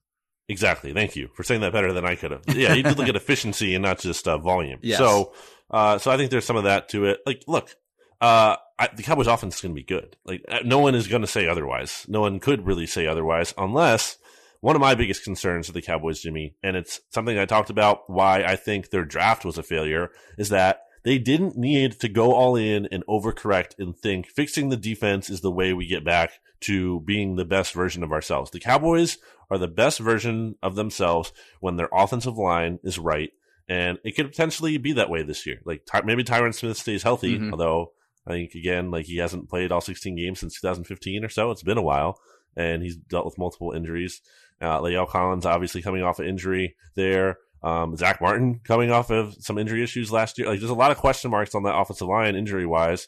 [0.48, 0.94] Exactly.
[0.94, 2.42] Thank you for saying that better than I could have.
[2.48, 4.78] Yeah, you did look at efficiency and not just uh, volume.
[4.84, 5.00] Yes.
[5.00, 5.34] So,
[5.72, 7.20] uh, so I think there's some of that to it.
[7.26, 7.76] Like, look,
[8.22, 10.18] uh, I, the Cowboys' offense is going to be good.
[10.26, 12.06] Like, uh, no one is going to say otherwise.
[12.10, 14.18] No one could really say otherwise, unless
[14.62, 18.10] one of my biggest concerns with the Cowboys, Jimmy, and it's something I talked about
[18.10, 22.34] why I think their draft was a failure, is that they didn't need to go
[22.34, 26.32] all in and overcorrect and think fixing the defense is the way we get back
[26.62, 28.50] to being the best version of ourselves.
[28.52, 29.20] The Cowboys
[29.52, 33.30] are the best version of themselves when their offensive line is right.
[33.70, 35.60] And it could potentially be that way this year.
[35.64, 37.52] Like Ty- maybe Tyron Smith stays healthy, Mhm.
[37.52, 37.92] although
[38.28, 41.52] I think again, like he hasn't played all 16 games since 2015 or so.
[41.52, 42.20] It's been a while
[42.56, 44.22] and he's dealt with multiple injuries.
[44.62, 47.38] Uh, Collins obviously coming off an injury there.
[47.62, 50.48] Um, Zack Martin coming off of some injury issues last year.
[50.48, 53.08] Like there's a lot of question marks on that offensive line injury wise.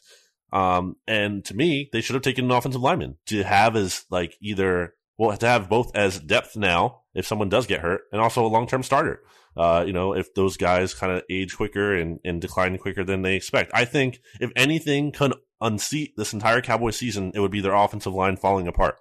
[0.52, 4.36] Um, and to me, they should have taken an offensive lineman to have as like
[4.40, 8.46] either, well, to have both as depth now if someone does get hurt and also
[8.46, 9.22] a long term starter.
[9.56, 13.22] Uh, you know, if those guys kind of age quicker and, and decline quicker than
[13.22, 13.72] they expect.
[13.74, 18.14] I think if anything can unseat this entire Cowboy season, it would be their offensive
[18.14, 18.96] line falling apart.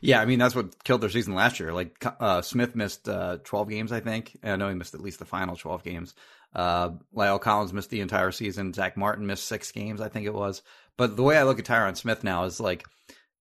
[0.00, 1.72] Yeah, I mean that's what killed their season last year.
[1.72, 4.36] Like uh, Smith missed uh, twelve games, I think.
[4.42, 6.14] I know he missed at least the final twelve games.
[6.54, 8.72] Uh, La'el Collins missed the entire season.
[8.72, 10.62] Zack Martin missed six games, I think it was.
[10.96, 12.84] But the way I look at Tyron Smith now is like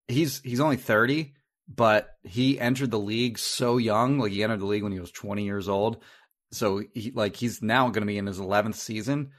[0.07, 1.33] he's he's only thirty,
[1.67, 4.19] but he entered the league so young.
[4.19, 6.03] Like he entered the league when he was twenty years old.
[6.51, 9.31] So he like he's now going to be in his eleventh season,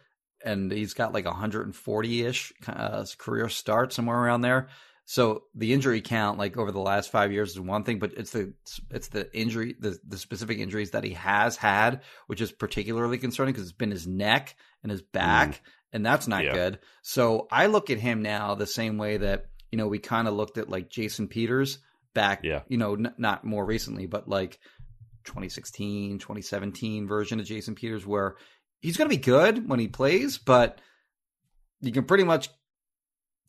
[0.45, 4.68] and he's got like 140 ish uh, career start somewhere around there.
[5.09, 8.33] So the injury count, like over the last five years, is one thing, but it's
[8.33, 8.55] the
[8.91, 13.53] it's the injury, the the specific injuries that he has had, which is particularly concerning
[13.55, 15.62] because it's been his neck and his back,
[15.93, 16.55] and that's not Yeah.
[16.55, 16.81] good.
[17.03, 20.35] So I look at him now the same way that you know we kind of
[20.35, 21.79] looked at like Jason Peters
[22.17, 22.62] back, Yeah.
[22.69, 24.59] you know, n- not more recently, but like
[25.27, 28.37] 2016, 2017 version of Jason Peters, where
[28.81, 30.81] he's going to be good when he plays, but
[31.81, 32.49] you can pretty much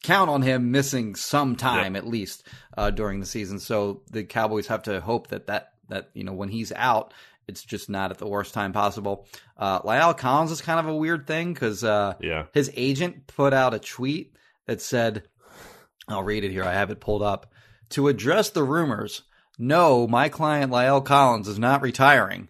[0.04, 2.46] count on him missing some time at least
[2.78, 3.60] uh, during the season.
[3.60, 7.14] So the Cowboys have to hope that that that you know when he's out,
[7.48, 9.26] it's just not at the worst time possible.
[9.56, 12.46] Uh, La'el Collins is kind of a weird thing because uh, Yeah.
[12.54, 15.24] his agent put out a tweet that said,
[16.10, 16.64] I'll read it here.
[16.66, 17.52] I have it pulled up.
[17.92, 19.22] To address the rumors,
[19.58, 22.50] no, my client La'el Collins is not retiring.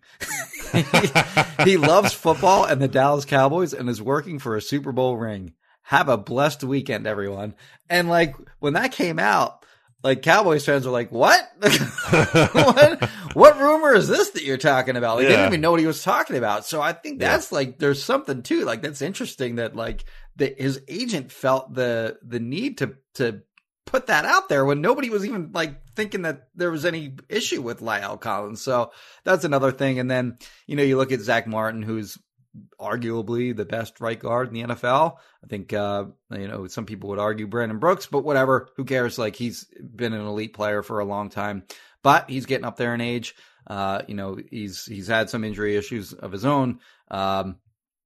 [1.63, 5.53] he loves football and the Dallas Cowboys and is working for a Super Bowl ring.
[5.83, 7.55] Have a blessed weekend, everyone.
[7.89, 9.63] And like when that came out,
[10.03, 11.49] like Cowboys fans were like, "What?
[12.51, 13.03] what?
[13.33, 15.87] What rumor is this that you're talking about?" Like they didn't even know what he
[15.87, 16.65] was talking about.
[16.65, 17.29] So I think Yeah.
[17.31, 18.63] that's like there's something too.
[18.65, 23.41] Like that's interesting that like that his agent felt the the need to to
[23.87, 27.61] put that out there when nobody was even like thinking that there was any issue
[27.61, 28.61] with La'el Collins.
[28.61, 28.91] So
[29.23, 29.97] that's another thing.
[29.97, 32.17] And then, you know, you look at Zack Martin, who's
[32.79, 35.17] arguably the best right guard in the NFL.
[35.43, 38.69] I think, uh, you know, some people would argue Brandon Brooks, but whatever.
[38.75, 39.17] Who cares?
[39.17, 39.65] Like he's
[39.95, 41.63] been an elite player for a long time,
[42.03, 43.35] but he's getting up there in age.
[43.65, 46.79] Uh, you know, he's, he's had some injury issues of his own.
[47.09, 47.57] Um,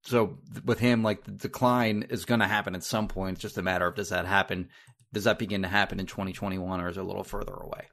[0.04, 3.34] so with him, like the decline is going to happen at some point.
[3.34, 4.68] It's just a matter of does that happen?
[5.12, 7.88] Does that begin to happen in 2021 or is it a little further away?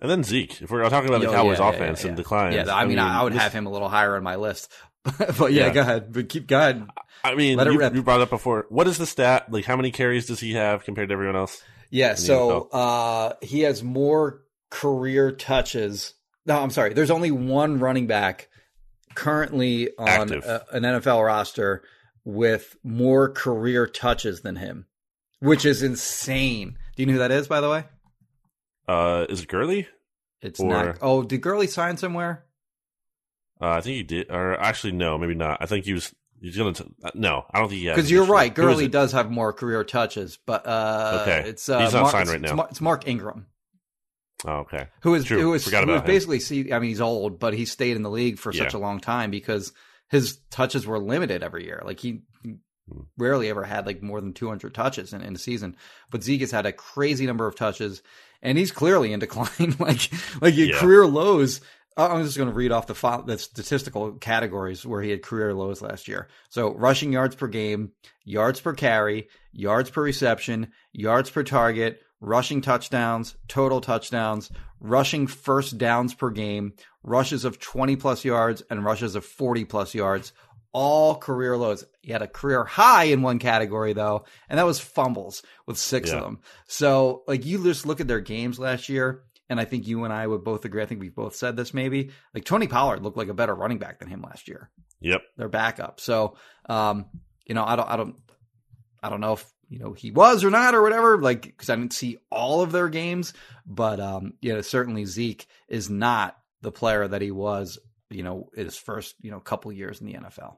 [0.00, 0.62] And then Zeke.
[0.62, 2.52] If we're talking about the Oh, Cowboys yeah, yeah, offense yeah, and decline.
[2.52, 4.72] Yeah, I mean, I, I would this- have him a little higher on my list.
[5.38, 5.70] but yeah, Yeah.
[5.72, 6.12] go ahead.
[6.12, 6.86] But keep go ahead.
[7.24, 8.66] I mean, you, you brought up before.
[8.68, 9.50] What is the stat?
[9.50, 11.62] Like, how many carries does he have compared to everyone else?
[11.90, 16.14] Yeah, so uh, he has more career touches.
[16.46, 16.92] No, I'm sorry.
[16.94, 18.48] There's only one running back
[19.14, 21.82] currently on a, an NFL roster
[22.24, 24.86] with more career touches than him,
[25.40, 26.78] which is insane.
[26.96, 27.84] Do you know who that is, by the way?
[28.86, 29.86] Uh, is it Gurley?
[30.40, 30.98] It's Or- not.
[31.02, 32.44] Oh, did Gurley sign somewhere?
[33.60, 34.30] Uh, I think he did.
[34.30, 35.58] Or actually, no, maybe not.
[35.60, 36.14] I think he was.
[36.40, 36.72] He's gonna.
[36.72, 37.96] T- uh, no, I don't think he has.
[37.96, 38.54] Because you're right.
[38.54, 41.48] Gurley does have more career touches, but uh, Okay.
[41.48, 42.56] it's uh, He's not Mark, signed it's- right it's now.
[42.56, 43.46] Mar- It's Mark Ingram.
[44.46, 44.86] Oh, okay.
[45.00, 45.40] who is True.
[45.40, 48.04] who is Forgot who is basically see I mean he's old, but he stayed in
[48.04, 49.72] the league for such a long time because
[50.10, 51.82] his touches were limited every year.
[51.84, 52.22] Like he.
[52.92, 53.06] Mm.
[53.18, 55.76] rarely ever had like more than 200 touches in, in a season.
[56.10, 58.02] But Zeke has had a crazy number of touches,
[58.42, 59.74] and he's clearly in decline.
[59.78, 60.10] like
[60.40, 60.78] like Yeah.
[60.78, 61.60] career lows
[61.96, 65.52] I'm just going to read off the, fo- the statistical categories where he had career
[65.52, 66.28] lows last year.
[66.48, 67.90] So rushing yards per game,
[68.24, 75.76] yards per carry, yards per reception, yards per target, rushing touchdowns, total touchdowns, rushing first
[75.76, 80.32] downs per game, rushes of 20 plus yards, and rushes of 40 plus yards.
[80.72, 81.84] All career lows.
[82.02, 86.10] He had a career high in one category though, and that was fumbles with six
[86.10, 86.16] Yeah.
[86.18, 86.40] of them.
[86.66, 90.12] So like you just look at their games last year, and I think you and
[90.12, 90.82] I would both agree.
[90.82, 92.10] I think we've both said this maybe.
[92.34, 94.70] Like Tony Pollard looked like a better running back than him last year.
[95.00, 95.22] Yep.
[95.36, 96.00] Their backup.
[96.00, 96.36] So
[96.68, 97.06] um,
[97.46, 98.16] you know, I don't I don't
[99.02, 101.76] I don't know if you know he was or not or whatever, like because I
[101.76, 103.32] didn't see all of their games,
[103.66, 107.78] but um, you know, certainly Zeke is not the player that he was,
[108.10, 110.56] you know, his first, you know, couple years in the NFL.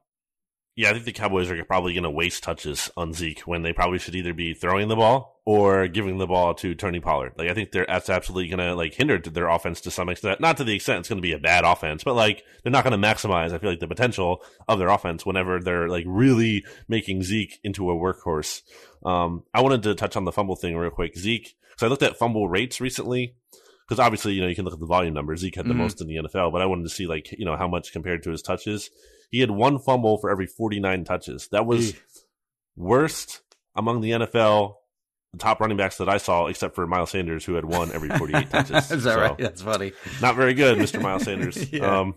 [0.76, 3.72] Yeah, I think the Cowboys are probably going to waste touches on Zeke when they
[3.72, 7.32] probably should either be throwing the ball or giving the ball to Tony Pollard.
[7.36, 10.40] Like I think they're that's absolutely going to like hinder their offense to some extent.
[10.40, 12.84] Not to the extent it's going to be a bad offense, but like they're not
[12.84, 13.52] going to maximize.
[13.52, 17.90] I feel like the potential of their offense whenever they're like really making Zeke into
[17.90, 18.62] a workhorse.
[19.04, 21.18] Um, I wanted to touch on the fumble thing real quick.
[21.18, 23.34] Zeke, because I looked at fumble rates recently.
[23.90, 25.40] Because obviously, you know, you can look at the volume numbers.
[25.40, 25.78] Zeke had the Mhm.
[25.78, 28.22] most in the NFL, but I wanted to see like you know how much compared
[28.22, 28.88] to his touches.
[29.32, 31.48] He had one fumble for every 49 touches.
[31.48, 31.94] That was
[32.76, 33.42] worst
[33.74, 34.76] among the NFL
[35.38, 38.50] top running backs that I saw, except for Miles Sanders, who had one every 48
[38.50, 38.90] touches.
[38.90, 39.38] Is that So, right?
[39.38, 39.92] That's funny.
[40.20, 41.00] Not very good, Mr.
[41.02, 41.72] Miles Sanders.
[41.72, 42.00] Yeah.
[42.00, 42.14] Um,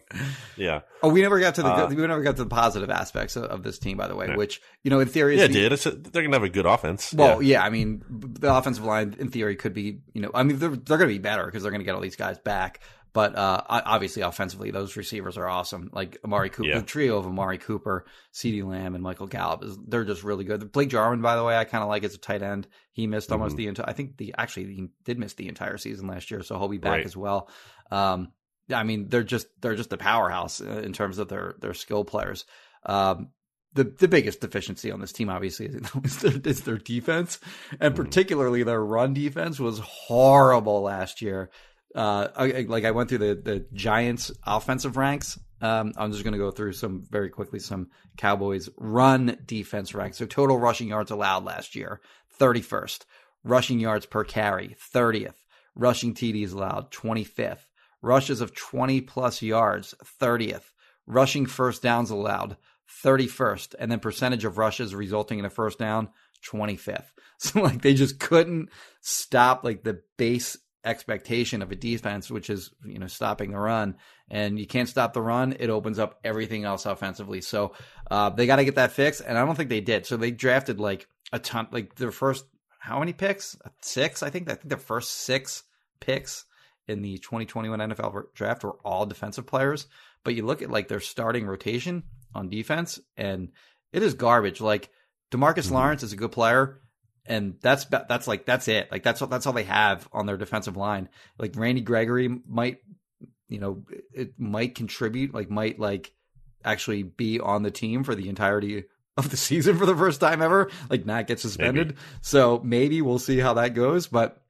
[0.57, 0.82] yeah.
[1.03, 3.43] Oh, we never got to the Uh, we never got to the positive aspects of,
[3.45, 4.28] of this team, by the way.
[4.30, 4.36] Yeah.
[4.38, 5.72] Which you know, in theory, is Yeah, the- dude.
[5.74, 7.14] It's a, they're going to have a good offense.
[7.14, 7.59] Well, yeah.
[7.59, 7.66] yeah.
[7.66, 10.97] I mean, the offensive line in theory could be, you know, I mean, they're they're
[10.97, 12.80] going to be better because they're going to get all these guys back.
[13.14, 15.91] But uh, obviously, offensively, those receivers are awesome.
[15.93, 16.80] Like Amari Cooper, Yeah.
[16.80, 20.72] the trio of Amari Cooper, CeeDee Lamb, and Michael Gallup is they're just really good.
[20.72, 22.68] Blake Jarwin, by the way, I kind of like as a tight end.
[22.91, 23.34] He missed Mm-hmm.
[23.41, 23.88] almost the entire.
[23.88, 26.80] I think the actually he did miss the entire season last year, so he'll be
[26.80, 27.05] back Right.
[27.05, 27.49] as well.
[27.91, 28.32] Um,
[28.74, 32.03] I mean, they're just they're just a powerhouse uh, in terms of their their skill
[32.05, 32.45] players.
[32.84, 33.30] Um,
[33.74, 35.68] the the biggest deficiency on this team, obviously,
[36.03, 37.39] is their, is their defense,
[37.80, 41.51] and particularly their run defense was horrible last year.
[41.96, 45.39] Uh, I, like I went through the the Giants offensive ranks.
[45.62, 50.18] Um, I'm just going to go through some very quickly some Cowboys run defense ranks.
[50.18, 52.02] So total rushing yards allowed last year,
[52.39, 53.06] 31st.
[53.46, 55.36] Rushing yards per carry, 30th.
[55.76, 57.66] Rushing TDs allowed, 25th.
[58.02, 60.72] Rushes of 20 plus yards, 30th.
[61.08, 62.58] Rushing first downs allowed,
[63.04, 63.76] 31st.
[63.80, 66.10] And then percentage of rushes resulting in a first down,
[66.46, 67.06] 25th.
[67.39, 68.70] So like they just couldn't
[69.02, 70.56] stop like the base
[70.86, 73.96] expectation of a defense, which is, you know, stopping the run.
[74.30, 77.42] And you can't stop the run, it opens up everything else offensively.
[77.42, 77.74] So
[78.10, 79.22] uh, they got to get that fixed.
[79.26, 80.06] And I don't think they did.
[80.06, 82.46] So they drafted like a ton, like their first,
[82.80, 83.58] how many picks?
[83.82, 84.50] Six, I think.
[84.50, 85.64] I think their first six
[86.00, 86.46] picks
[86.88, 89.88] in the 2021 NFL draft were all defensive players.
[90.24, 92.04] But you look at like their starting rotation
[92.36, 93.50] on defense, and
[93.92, 94.60] it is garbage.
[94.60, 94.90] Like
[95.32, 96.82] Demarcus Lawrence is a good player,
[97.26, 98.92] and that's that's like that's it.
[98.92, 101.10] Like that's that's all they have on their defensive line.
[101.38, 102.80] Like Randy Gregory might,
[103.48, 105.34] you know, it might contribute.
[105.34, 106.12] Like might like
[106.66, 110.42] actually be on the team for the entirety of the season for the first time
[110.42, 110.70] ever.
[110.90, 111.96] Like not get suspended.
[112.22, 114.08] So maybe we'll see how that goes.
[114.08, 114.42] But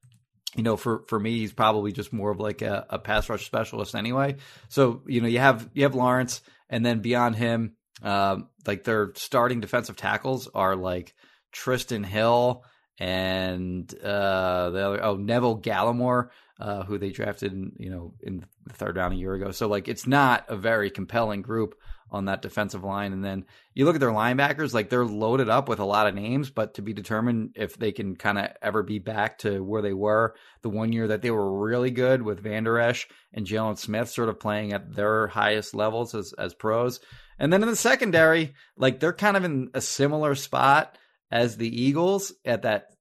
[0.56, 3.46] you know, for for me, he's probably just more of like a, a pass rush
[3.46, 4.38] specialist anyway.
[4.70, 9.14] So you know, you have you have Lawrence, and then beyond him, um, like their
[9.16, 11.14] starting defensive tackles are like
[11.54, 12.64] Trysten Hill
[12.99, 16.30] and uh, the other oh Neville Gallimore,
[16.60, 19.51] uh, who they drafted, in, you know, in the third round a year ago.
[19.51, 21.76] So like, it's not a very compelling group
[22.12, 23.12] on that defensive line.
[23.12, 26.14] And then you look at their linebackers, like they're loaded up with a lot of
[26.14, 29.82] names, but to be determined if they can kind of ever be back to where
[29.82, 33.80] they were the one year that they were really good with Van Esch and Jaylon
[33.80, 36.99] Smith sort of playing at their highest levels as, as pros.
[37.39, 40.95] And then in the secondary, like they're kind of in a similar spot
[41.34, 42.94] as the Eagles at that,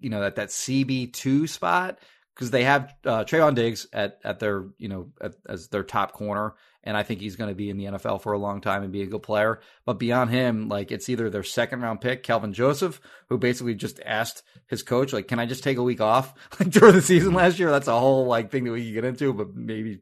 [0.00, 1.98] you know, at that CB2 spot
[2.34, 6.12] because they have uh, Trevon Diggs at at their you know at, as their top
[6.12, 8.82] corner, and I think he's going to be in the NFL for a long time
[8.82, 9.60] and be a good player.
[9.84, 12.98] But beyond him, like it's either their second round pick, Kelvin Joseph,
[13.28, 16.70] who basically just asked his coach, like, "Can I just take a week off like
[16.70, 19.34] during the season last year?" That's a whole like thing that we can get into,
[19.34, 20.00] but maybe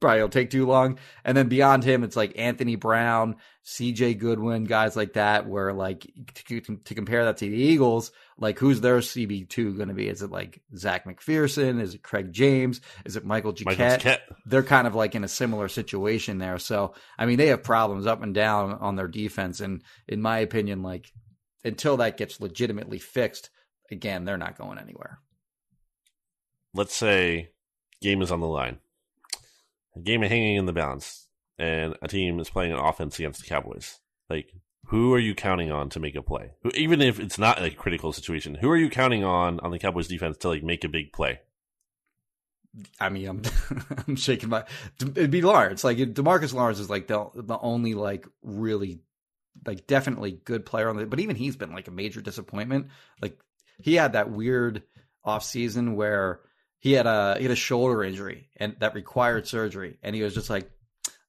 [0.00, 0.98] probably will take too long.
[1.24, 6.10] And then beyond him, it's like Anthony Brown, CJ Goodwin, guys like that, where like
[6.46, 10.08] to, to compare that to the Eagles, like who's their CB2 going to be?
[10.08, 11.80] Is it like Zech McPhearson?
[11.80, 12.80] Is it Craig James?
[13.04, 13.78] Is it Michael Jacquet?
[13.78, 14.20] Michael Jacquet.
[14.46, 16.58] They're kind of like in a similar situation there.
[16.58, 19.60] So, I mean, they have problems up and down on their defense.
[19.60, 21.12] And in my opinion, like
[21.64, 23.50] until that gets legitimately fixed,
[23.90, 25.20] again, they're not going anywhere.
[26.72, 27.50] Let's say
[28.00, 28.78] game is on the line.
[29.96, 31.28] A game hanging in the balance,
[31.58, 33.98] and a team is playing an offense against the Cowboys.
[34.28, 34.52] Like,
[34.86, 36.52] who are you counting on to make a play?
[36.62, 39.78] Who, even if it's not a critical situation, who are you counting on on the
[39.78, 41.40] Cowboys defense to like make a big play?
[43.00, 43.42] I mean, I'm
[44.08, 44.64] I'm shaking my.
[45.00, 45.84] It'd be Lawrence.
[45.84, 49.00] Like Demarcus Lawrence is like the the only like really
[49.66, 51.06] like definitely good player on the.
[51.06, 52.88] But even he's been like a major disappointment.
[53.20, 53.38] Like
[53.78, 54.82] he had that weird
[55.24, 56.40] off season where
[56.80, 60.34] he had a he had a shoulder injury and that required surgery, and he was
[60.34, 60.68] just like,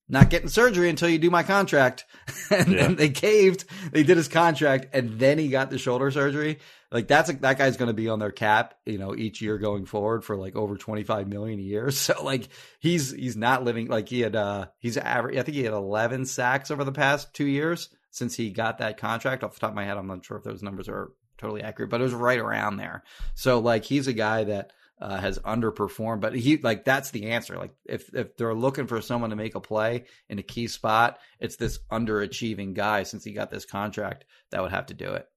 [0.10, 2.06] not getting surgery until you do my contract.
[2.50, 2.78] and Yeah.
[2.88, 3.66] then they caved.
[3.92, 6.60] They did his contract, and then he got the shoulder surgery.
[6.92, 9.58] Like that's a, that guy's going to be on their cap, you know, each year
[9.58, 11.92] going forward for like over twenty five million a year.
[11.92, 12.50] So like
[12.80, 15.38] he's he's not living like he had uh he's average.
[15.38, 18.98] I think he had eleven sacks over the past two years since he got that
[18.98, 19.44] contract.
[19.44, 21.90] Off the top of my head, I'm not sure if those numbers are totally accurate,
[21.90, 23.04] but it was right around there.
[23.36, 27.58] So like he's a guy that uh, has underperformed, but he like that's the answer.
[27.58, 31.18] Like if if they're looking for someone to make a play in a key spot,
[31.40, 35.28] it's this underachieving guy since he got this contract that would have to do it.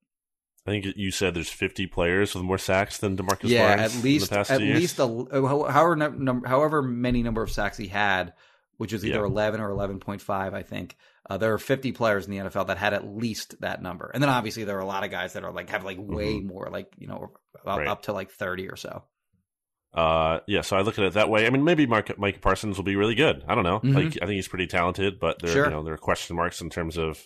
[0.67, 4.03] I think you said there's 50 players with more sacks than Demarcus yeah, Lawrence at
[4.05, 5.07] least in the past at least a,
[5.71, 8.33] however however many number of sacks he had,
[8.79, 9.27] which was either Yeah.
[9.27, 10.97] 11 or 11.5, I think.
[11.29, 14.23] Uh, there are 50 players in the NFL that had at least that number, and
[14.23, 16.69] then obviously there are a lot of guys that are like have like way more,
[16.71, 17.33] like you know, up,
[17.67, 17.79] Mm-hmm.
[17.79, 17.89] Right.
[17.89, 19.05] up to like 30 or so.
[19.95, 21.47] Uh, yeah, so I look at it that way.
[21.47, 23.45] I mean, maybe Mark, Micah Parsons will be really good.
[23.47, 23.79] I don't know.
[23.81, 23.95] Mhm.
[23.95, 25.65] Like, I think he's pretty talented, but there, Sure.
[25.67, 27.23] you know, there are question marks in terms of,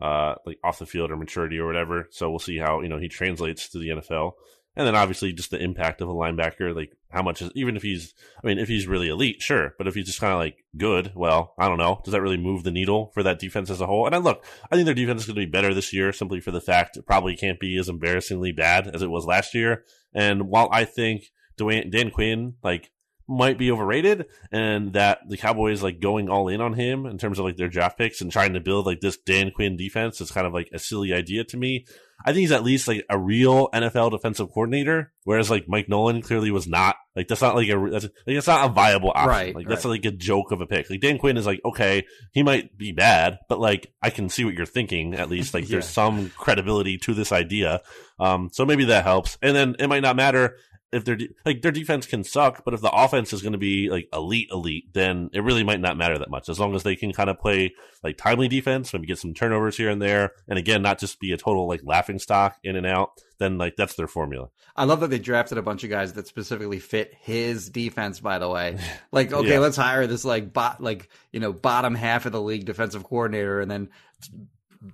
[0.00, 2.08] uh, like off the field or maturity or whatever.
[2.10, 4.32] So we'll see how you know he translates to the NFL,
[4.76, 6.74] and then obviously just the impact of a linebacker.
[6.74, 9.86] Like, how much is even if he's, I mean, if he's really elite, sure, but
[9.86, 12.00] if he's just kind of like good, well, I don't know.
[12.04, 14.04] Does that really move the needle for that defense as a whole?
[14.06, 16.40] And I look, I think their defense is going to be better this year simply
[16.40, 19.84] for the fact it probably can't be as embarrassingly bad as it was last year.
[20.14, 21.24] And while I think
[21.58, 22.90] Dwayne, Dan Quinn like
[23.28, 27.38] might be overrated and that the Cowboys like going all in on him in terms
[27.38, 30.30] of like their draft picks and trying to build like this Dan Quinn defense is
[30.30, 31.86] kind of like a silly idea to me.
[32.24, 36.22] I think he's at least like a real NFL defensive coordinator, whereas like Mike Nolan
[36.22, 36.96] clearly was not.
[37.16, 39.28] Like that's not like a that's like it's not a viable option.
[39.28, 39.92] Right, like that's right.
[39.92, 40.88] like a joke of a pick.
[40.88, 44.44] Like Dan Quinn is like okay, he might be bad, but like I can see
[44.44, 45.52] what you're thinking at least.
[45.52, 47.80] Like there's some credibility to this idea.
[48.20, 49.36] Um, so maybe that helps.
[49.42, 50.56] And then it might not matter
[50.92, 53.58] if their de- like their defense can suck, but if the offense is going to
[53.58, 56.82] be like elite, elite, then it really might not matter that much as long as
[56.82, 57.72] they can kind of play
[58.02, 61.32] like timely defense, maybe get some turnovers here and there, and again, not just be
[61.32, 63.10] a total like laughing stock in and out.
[63.38, 64.48] Then like that's their formula.
[64.76, 68.20] I love that they drafted a bunch of guys that specifically fit his defense.
[68.20, 68.78] By the way,
[69.12, 69.58] like okay, Yeah.
[69.58, 73.60] let's hire this like bot, like you know, bottom half of the league defensive coordinator,
[73.60, 73.88] and then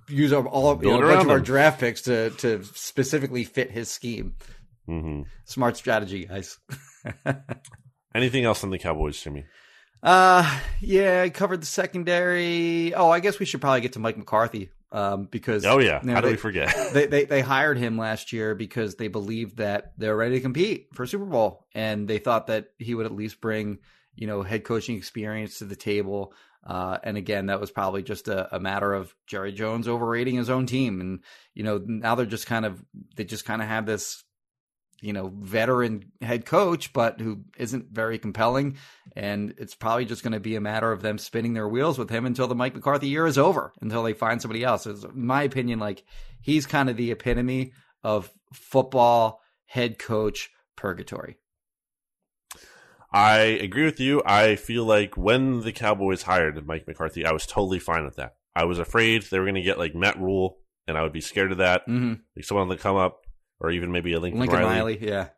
[0.07, 3.71] use up all you know, a bunch of our draft picks to to specifically fit
[3.71, 4.35] his scheme.
[4.89, 6.57] Hmm Smart strategy, guys.
[8.15, 9.45] Anything else on the Cowboys, Jimmy?
[10.01, 12.93] Uh, yeah, I covered the secondary.
[12.93, 14.71] Oh, I guess we should probably get to Mike McCarthy.
[14.91, 16.75] Um, because Oh yeah, you know, how do they- we forget?
[16.93, 20.87] they, they they hired him last year because they believed that they're ready to compete
[20.95, 23.77] for Super Bowl, and they thought that he would at least bring
[24.15, 26.33] you know head coaching experience to the table.
[26.65, 30.49] Uh, and again, that was probably just a, a matter of Jerry Jones overrating his
[30.49, 31.19] own team, and
[31.53, 32.83] you know now they're just kind of
[33.15, 34.23] they just kind of have this
[35.01, 38.77] you know veteran head coach, but who isn't very compelling,
[39.15, 42.09] and it's probably just going to be a matter of them spinning their wheels with
[42.09, 44.85] him until the Mike McCarthy year is over, until they find somebody else.
[44.85, 46.03] It's, my opinion, like
[46.41, 47.73] he's kind of the epitome
[48.03, 51.37] of football head coach purgatory.
[53.11, 54.21] I agree with you.
[54.25, 58.35] I feel like when the Cowboys hired Mike McCarthy, I was totally fine with that.
[58.55, 61.21] I was afraid they were going to get like Matt Rhule, and I would be
[61.21, 61.87] scared of that.
[61.87, 62.21] Mm-hmm.
[62.35, 63.21] Like someone that come up,
[63.59, 64.95] or even maybe a Lincoln, Lincoln Riley.
[64.95, 65.29] Riley, yeah,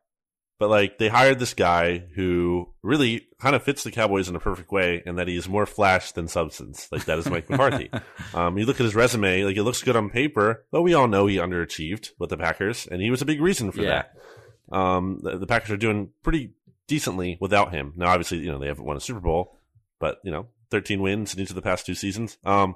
[0.59, 4.39] But like they hired this guy who really kind of fits the Cowboys in a
[4.39, 6.87] perfect way, and that he's more flash than substance.
[6.91, 7.89] Like that is Mike McCarthy.
[8.33, 11.07] Um, you look at his resume, like it looks good on paper, but we all
[11.07, 14.03] know he underachieved with the Packers, and he was a big reason for Yeah.
[14.71, 14.75] that.
[14.77, 16.53] Um, the, the Packers are doing pretty
[16.87, 17.91] decently without him.
[17.97, 19.57] Now, obviously, you know they haven't won a Super Bowl,
[19.99, 22.37] but you know, 13 wins in each of the past two seasons.
[22.45, 22.75] Um,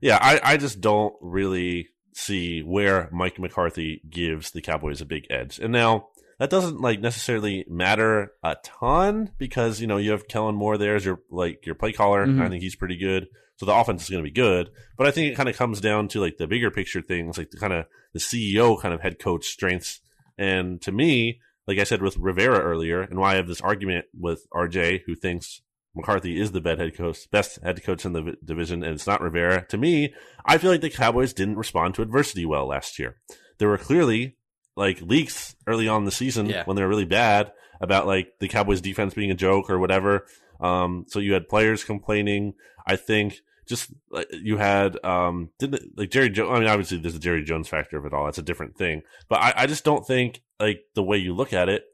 [0.00, 5.26] yeah, I, I just don't really see where Mike McCarthy gives the Cowboys a big
[5.30, 5.58] edge.
[5.58, 6.08] And now
[6.38, 10.96] that doesn't like necessarily matter a ton because you know you have Kellen Moore there
[10.96, 12.22] as your like your play caller.
[12.22, 13.28] and I think he's pretty good.
[13.56, 15.80] So the offense is going to be good, but I think it kind of comes
[15.80, 19.00] down to like the bigger picture things, like the kind of the CEO kind of
[19.00, 20.00] head coach strengths.
[20.36, 24.06] And to me, like I said with Rivera earlier, and why I have this argument
[24.18, 25.60] with RJ, who thinks
[25.98, 29.20] McCarthy is the best head coach, best head coach in the division, and it's not
[29.20, 29.66] Rivera.
[29.68, 30.14] To me,
[30.46, 33.16] I feel like the Cowboys didn't respond to adversity well last year.
[33.58, 34.36] There were clearly
[34.76, 36.62] like leaks early on in the season Yeah.
[36.64, 40.26] when they were really bad about like the Cowboys defense being a joke or whatever.
[40.60, 42.54] Um, so you had players complaining.
[42.86, 46.50] I think just like you had um didn't like Jerry Jones.
[46.52, 48.24] I mean, obviously there's a Jerry Jones factor of it all.
[48.24, 49.02] That's a different thing.
[49.28, 51.84] But I, I just don't think like the way you look at it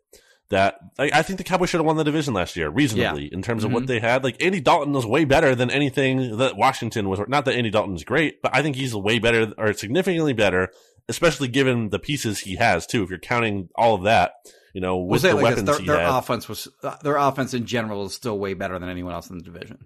[0.55, 3.43] that like, I think the Cowboys should have won the division last year reasonably in
[3.43, 3.87] terms of what Mhm.
[3.89, 4.25] they had.
[4.25, 7.21] Like Andy Dalton was way better than anything that Washington was.
[7.29, 10.71] Not that Andy Dalton's great, but I think he's way better or significantly better,
[11.09, 13.03] especially given the pieces he has too.
[13.03, 14.33] If you're counting all of that,
[14.73, 16.09] you know, with the like weapons their, he their had.
[16.19, 19.39] offense was uh, their offense in general is still way better than anyone else in
[19.39, 19.79] the division.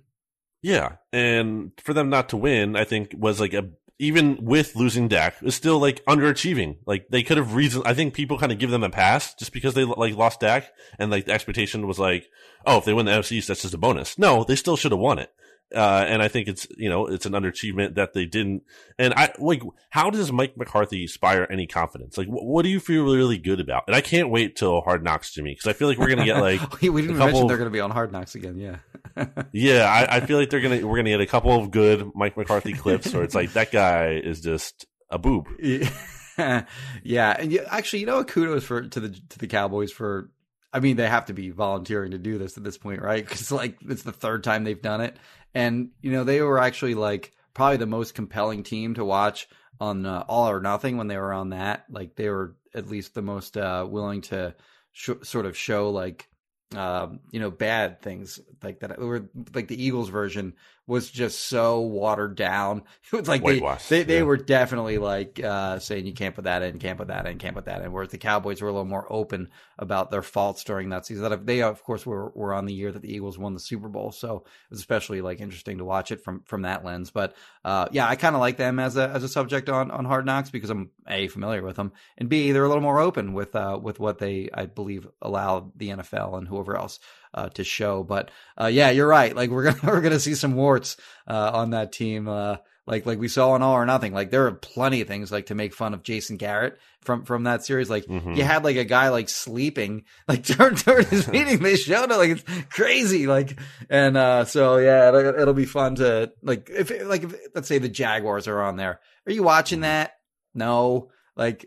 [0.62, 3.68] Yeah, and for them not to win, I think was like a
[3.98, 6.76] even with losing Dak, is still like underachieving.
[6.86, 7.82] Like they could have reason.
[7.84, 10.72] I think people kind of give them a pass just because they like lost Dak,
[10.98, 12.28] and like the expectation was like,
[12.64, 14.18] oh, if they win the NFC that's just a bonus.
[14.18, 15.32] No, they still should have won it.
[15.74, 18.62] Uh, and I think it's you know it's an underachievement that they didn't.
[18.98, 22.16] And I like how does Mike McCarthy inspire any confidence?
[22.16, 23.84] Like wh- what do you feel really good about?
[23.86, 26.40] And I can't wait till Hard Knocks, Jimmy, because I feel like we're gonna get
[26.40, 28.58] like we we didn't mention they're going to be on Hard Knocks again.
[28.58, 28.76] Yeah.
[29.52, 32.36] Yeah, I, I feel like they're gonna we're gonna get a couple of good Mike
[32.36, 35.48] McCarthy clips where it's like that guy is just a boob.
[35.58, 35.90] Yeah,
[37.02, 37.36] yeah.
[37.36, 38.28] And you, actually, you know, what?
[38.28, 40.30] kudos for to the to the Cowboys for.
[40.78, 43.24] I mean, they have to be volunteering to do this at this point, right?
[43.28, 45.16] Because like it's the third time they've done it,
[45.54, 49.48] and you know they were actually like probably the most compelling team to watch
[49.80, 51.84] on uh, All or Nothing when they were on that.
[51.90, 54.54] Like they were at least the most uh, willing to
[54.92, 56.28] sh- sort of show like
[56.76, 59.00] um, you know bad things like that.
[59.00, 60.54] Or like the Eagles version
[60.88, 62.82] was just so watered down.
[63.10, 64.22] It was like they, they, they yeah.
[64.22, 67.56] were definitely like uh, saying you can't put that in, can't put that in, can't
[67.56, 67.90] put that in.
[67.90, 71.22] Whereas the Cowboys were a little more open about their faults during that season.
[71.22, 73.88] That they of course were were on the year that the Eagles won the Super
[73.88, 77.10] Bowl, so it was especially like interesting to watch it from from that lens.
[77.10, 77.34] But
[77.64, 80.26] uh, yeah, I kind of like them as a as a subject on on Hard
[80.26, 83.56] Knocks because I'm a familiar with them, and b they're a little more open with
[83.56, 87.00] uh, with what they I believe allow the NFL and whoever else
[87.34, 88.02] uh, to show.
[88.02, 89.34] But uh, yeah, you're right.
[89.34, 92.28] Like we're gonna we're gonna see some warts uh, on that team.
[92.28, 92.56] Uh,
[92.86, 94.14] like like we saw in All or Nothing.
[94.14, 97.44] Like there are plenty of things like to make fun of Jason Garrett from from
[97.44, 97.90] that series.
[97.90, 98.34] Like Mhm.
[98.36, 101.62] you had like a guy like sleeping like during, during his meeting.
[101.62, 103.26] They showed it like it's crazy.
[103.26, 103.58] Like
[103.90, 107.76] and uh so yeah, it'll, it'll be fun to like if like if, let's say
[107.78, 109.00] the Jaguars are on there.
[109.26, 110.12] Are you watching that?
[110.54, 111.10] No.
[111.36, 111.66] Like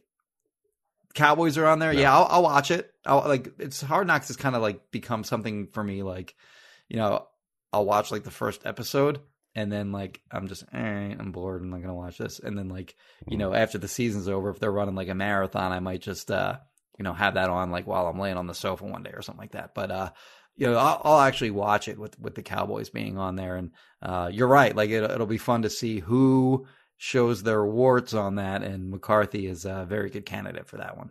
[1.14, 1.94] Cowboys are on there.
[1.94, 2.00] No.
[2.00, 2.94] Yeah, I'll, I'll watch it.
[3.06, 6.04] I'll like it's Hard Knocks has kind of like become something for me.
[6.04, 6.36] Like
[6.90, 7.28] you know,
[7.74, 9.20] I'll watch like the first episode
[9.56, 11.62] and then like I'm just right, I'm bored.
[11.62, 12.40] I'm not gonna watch this.
[12.40, 12.96] And then like
[13.28, 16.32] you know after the season's over, if they're running like a marathon, I might just
[16.32, 16.58] uh
[16.98, 19.22] you know have that on like while I'm laying on the sofa one day or
[19.22, 19.74] something like that.
[19.74, 20.10] But uh
[20.56, 23.58] you know I'll, I'll actually watch it with with the Cowboys being on there.
[23.58, 26.66] And uh you're right, like it, it'll be fun to see who
[27.04, 28.62] shows their warts on that.
[28.62, 31.10] And McCarthy is a very good candidate for that one.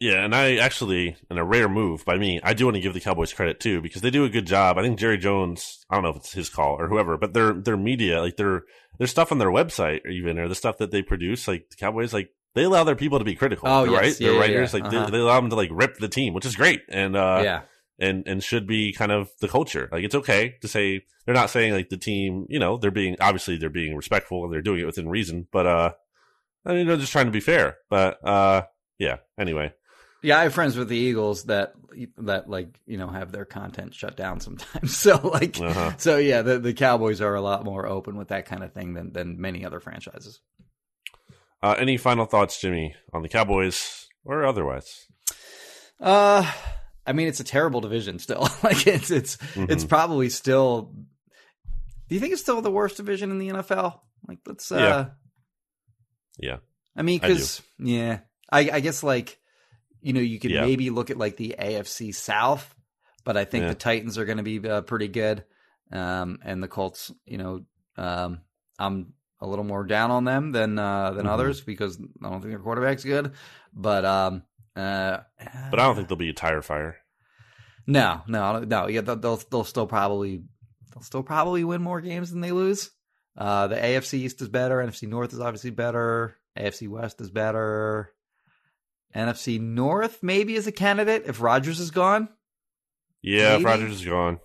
[0.00, 2.94] Yeah, and I actually, in a rare move by me, I do want to give
[2.94, 4.78] the Cowboys credit too because they do a good job.
[4.78, 7.52] I think Jerry Jones, I don't know if it's his call or whoever, but their
[7.52, 8.62] their media, like their
[8.98, 11.76] their stuff on their website, or even or the stuff that they produce, like the
[11.76, 14.00] Cowboys, like they allow their people to be critical, Oh, yes.
[14.00, 14.20] right?
[14.20, 14.80] Yeah, their yeah, writers, yeah.
[14.82, 15.04] like Uh-huh.
[15.06, 17.60] they, they allow them to like rip the team, which is great, and uh, yeah.
[17.98, 19.88] And and should be kind of the culture.
[19.92, 23.16] Like it's okay to say they're not saying like the team, you know, they're being
[23.20, 25.92] obviously they're being respectful and they're doing it within reason, but uh,
[26.66, 27.76] I mean they're just trying to be fair.
[27.90, 28.62] But uh,
[28.98, 29.18] yeah.
[29.38, 29.72] Anyway,
[30.22, 31.74] Yeah, I have friends with the Eagles that
[32.18, 34.96] that like you know have their content shut down sometimes.
[35.04, 35.92] So like, Uh-huh.
[35.98, 38.94] so yeah, the the Cowboys are a lot more open with that kind of thing
[38.94, 40.40] than than many other franchises.
[41.62, 45.06] uh, any final thoughts, Jimmy, on the Cowboys or otherwise?
[46.00, 46.50] Uh,
[47.06, 48.42] I mean, it's a terrible division still.
[48.62, 49.88] like it's it's it's Mhm.
[49.88, 50.92] probably still.
[52.08, 54.00] Do you think it's still the worst division in the NFL?
[54.28, 54.70] Like, let's.
[54.72, 55.06] uh Yeah.
[56.38, 56.56] Yeah.
[56.96, 59.38] I mean, because yeah, I I guess like
[60.00, 60.62] you know you could Yeah.
[60.62, 62.74] maybe look at like the AFC South,
[63.24, 63.68] but I think Yeah.
[63.70, 65.44] the Titans are going to be uh, pretty good,
[65.92, 67.10] um, and the Colts.
[67.26, 67.64] You know,
[67.96, 68.40] um,
[68.78, 71.30] I'm a little more down on them than uh, than Mhm.
[71.30, 73.32] others because I don't think their quarterback's good,
[73.72, 74.42] but um,
[74.76, 75.18] uh,
[75.70, 76.96] But I don't think there'll be a tire fire.
[77.86, 78.86] no, no, no.
[78.88, 80.42] Yeah, they'll they'll, they'll still probably
[80.92, 82.90] they'll still probably win more games than they lose.
[83.36, 84.76] Uh, the AFC East is better.
[84.78, 86.36] NFC North is obviously better.
[86.58, 88.12] AFC West is better.
[89.14, 92.28] NFC North maybe is a candidate if Rodgers is gone.
[93.22, 93.64] Yeah, if Maybe.
[93.64, 94.38] Rodgers is gone.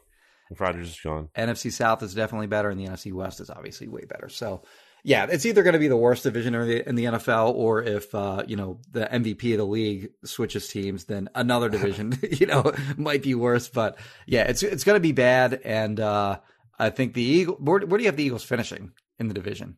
[0.52, 1.30] If Rodgers is gone.
[1.38, 4.30] NFC South is definitely better, and the NFC West is obviously way better.
[4.30, 4.64] So,
[5.04, 7.82] yeah, it's either going to be the worst division in the, in the NFL, or
[7.82, 12.48] if uh, you know the MVP of the league switches teams, then another division, you
[12.48, 13.70] know, might be worse.
[13.70, 16.40] But yeah, it's it's going to be bad, and uh,
[16.78, 17.56] I think the Eagle.
[17.56, 19.78] Where, where do you have the Eagles finishing in the division?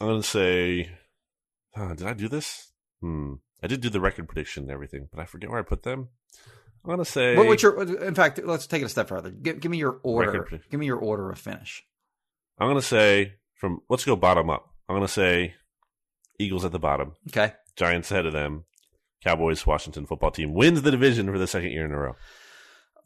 [0.00, 0.90] I'm gonna say,
[1.76, 2.72] uh, did I do this?
[3.00, 3.34] Hmm.
[3.62, 6.08] I did do the record prediction and everything, but I forget where I put them.
[6.84, 7.36] I'm gonna say.
[7.36, 8.02] What, what's your?
[8.02, 9.30] In fact, let's take it a step further.
[9.30, 10.60] Give, give me your order.
[10.70, 11.84] Give me your order of finish.
[12.58, 13.80] I'm gonna say from.
[13.88, 14.68] Let's go bottom up.
[14.88, 15.54] I'm gonna say
[16.38, 17.52] Eagles at the bottom, Okay.
[17.76, 18.64] Giants ahead of them,
[19.24, 22.14] Cowboys, Washington football team wins the division for the second year in a row.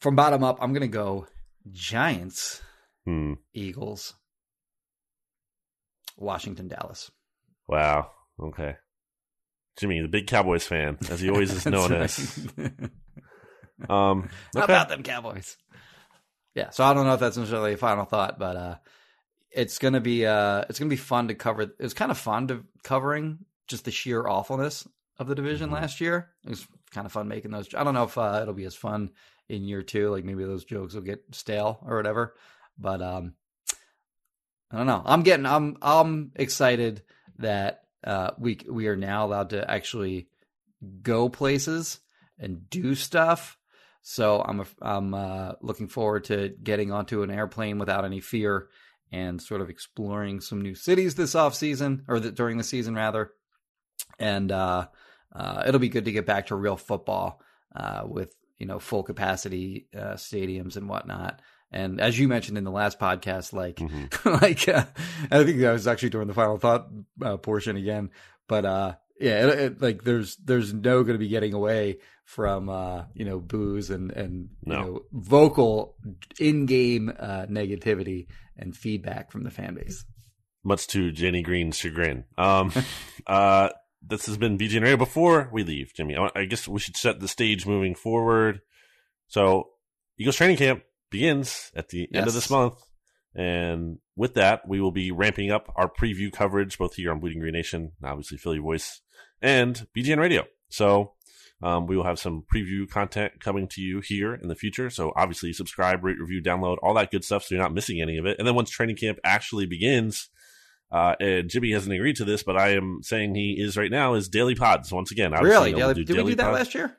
[0.01, 1.27] From bottom up, I'm gonna go
[1.71, 2.63] Giants,
[3.05, 3.35] Hmm.
[3.55, 4.15] Eagles,
[6.17, 7.11] Washington, Dallas.
[7.69, 8.11] Wow.
[8.41, 8.77] Okay.
[9.79, 12.49] Jimmy, the big Cowboys fan, as he always is known as.
[13.91, 15.59] Um, How about them Cowboys?
[16.55, 18.75] Yeah, so I don't know if that's necessarily a final thought, but uh,
[19.51, 21.63] it's gonna be uh, it's gonna be fun to cover.
[21.63, 24.87] It was kind of fun to covering just the sheer awfulness
[25.19, 25.75] of the division Mhm.
[25.75, 26.31] last year.
[26.45, 27.75] It was kind of fun making those.
[27.75, 29.11] I don't know if uh, it'll be as fun
[29.49, 30.11] in year two.
[30.11, 32.35] Like maybe those jokes will get stale or whatever.
[32.79, 33.35] But um,
[34.71, 35.03] I don't know.
[35.05, 35.47] I'm getting.
[35.47, 37.03] I'm I'm excited
[37.39, 40.29] that uh, we we are now allowed to actually
[41.03, 42.01] go places
[42.39, 43.59] and do stuff.
[44.03, 48.69] So I'm I'm uh, looking forward to getting onto an airplane without any fear
[49.17, 52.95] and sort of exploring some new cities this off season or the, during the season
[52.95, 53.31] rather.
[54.19, 54.89] And uh,
[55.35, 57.41] uh, it'll be good to get back to real football
[57.75, 61.41] uh, with you know full capacity uh, stadiums and whatnot.
[61.73, 64.41] And as you mentioned in the last podcast, like Mhm.
[64.43, 64.85] like uh,
[65.31, 66.89] I think that was actually during the final thought
[67.23, 68.11] uh, portion again,
[68.49, 72.69] but uh, yeah, it, it, like there's there's no going to be getting away from
[72.69, 75.97] uh, you know booze and and you know vocal
[76.39, 78.27] in game uh, negativity
[78.59, 80.05] and feedback from the fan base.
[80.65, 82.25] much to Jenny Green's chagrin.
[82.37, 82.73] Um,
[83.27, 83.71] uh,
[84.03, 84.97] this has been BGN Radio.
[84.97, 88.61] Before we leave, Jimmy, I, I guess we should set the stage moving forward.
[89.29, 89.71] So,
[90.19, 92.75] Eagles training camp begins at the end of this month,
[93.35, 97.41] and with that, we will be ramping up our preview coverage both here on Bleeding
[97.41, 99.01] Green Nation, obviously Philly Voice,
[99.41, 100.45] and BGN Radio.
[100.69, 101.13] So.
[101.63, 104.91] Um, we will have some preview content coming to you here in the future.
[104.91, 108.19] So obviously subscribe, rate, review, download, all that good stuff so you're not missing any
[108.19, 108.39] of it.
[108.39, 110.29] And then once training camp actually begins,
[110.93, 114.13] uh, and Jimmy hasn't agreed to this, but I am saying he is right now
[114.15, 115.33] is daily pods once again.
[115.33, 115.71] Really?
[115.71, 116.59] you know, we'll Daily- do did we do that pods.
[116.59, 116.97] last year?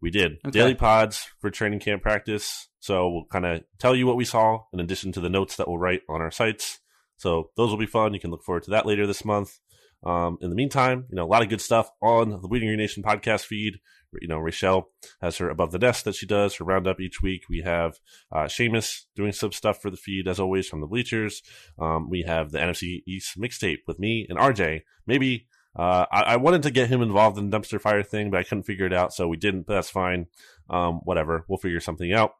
[0.00, 0.50] We did Okay.
[0.50, 2.68] daily pods for training camp practice.
[2.80, 5.68] So we'll kind of tell you what we saw in addition to the notes that
[5.68, 6.80] we'll write on our sites.
[7.16, 8.12] So those will be fun.
[8.12, 9.60] You can look forward to that later this month.
[10.04, 12.78] Um, in the meantime, you know, a lot of good stuff on the Bleeding Green
[12.78, 13.80] Nation podcast feed.
[14.20, 14.84] You know, Rachelle
[15.20, 17.44] has her above the desk that she does, her roundup each week.
[17.48, 17.98] We have
[18.30, 21.42] uh, Seamus doing some stuff for the feed as always from the bleachers.
[21.80, 24.82] Um, we have the NFC East mixtape with me and RJ.
[25.06, 28.38] Maybe uh, I, I wanted to get him involved in the dumpster fire thing, but
[28.38, 29.66] I couldn't figure it out, so we didn't.
[29.66, 30.26] But that's fine.
[30.70, 32.34] Um, whatever, we'll figure something out.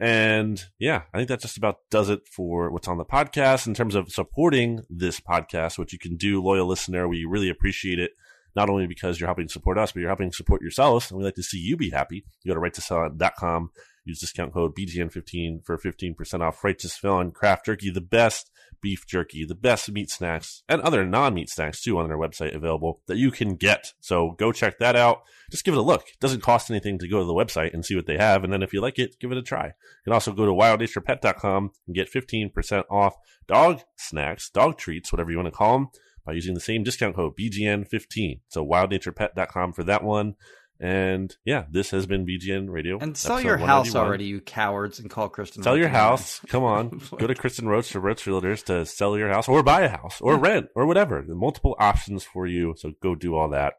[0.00, 3.74] And yeah, I think that just about does it for what's on the podcast in
[3.74, 7.08] terms of supporting this podcast, which you can do, loyal listener.
[7.08, 8.12] We really appreciate it.
[8.54, 11.34] Not only because you're helping support us, but you're helping support yourselves, and we like
[11.34, 12.24] to see you be happy.
[12.42, 13.70] You go to righteousfelon.com,
[14.04, 18.50] use discount code BGN15 for 15% off Righteous Felon Craft Jerky, the best
[18.80, 23.00] beef jerky, the best meat snacks, and other non-meat snacks too on their website available
[23.06, 23.92] that you can get.
[24.00, 25.22] So go check that out.
[25.50, 26.08] Just give it a look.
[26.08, 28.44] It doesn't cost anything to go to the website and see what they have.
[28.44, 29.66] And then if you like it, give it a try.
[29.66, 29.72] You
[30.04, 33.14] can also go to wildnaturepet.com and get 15% off
[33.46, 35.88] dog snacks, dog treats, whatever you want to call them,
[36.24, 38.40] by using the same discount code BGN15.
[38.48, 40.34] So wildnaturepet.com for that one.
[40.80, 42.98] And yeah, this has been BGN Radio.
[42.98, 45.62] And sell your house already, you cowards, and call Kristen.
[45.62, 46.40] Sell Roach your house.
[46.46, 47.00] Come on.
[47.18, 50.20] Go to Kristen Roach or Roach Realtors to sell your house or buy a house
[50.20, 51.24] or rent or whatever.
[51.26, 52.74] There multiple options for you.
[52.76, 53.74] So go do all that.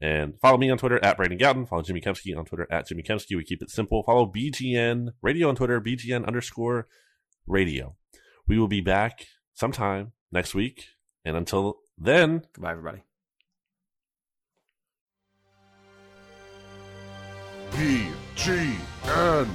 [0.00, 1.68] And follow me on Twitter at Brandon Gowton.
[1.68, 3.36] Follow Jimmy Kempski on Twitter at Jimmy Kempski.
[3.36, 4.02] We keep it simple.
[4.02, 6.88] Follow BGN Radio on Twitter, BGN underscore
[7.46, 7.96] radio.
[8.48, 10.86] We will be back sometime next week.
[11.24, 13.02] And until then, Goodbye, everybody.
[17.72, 19.48] BGN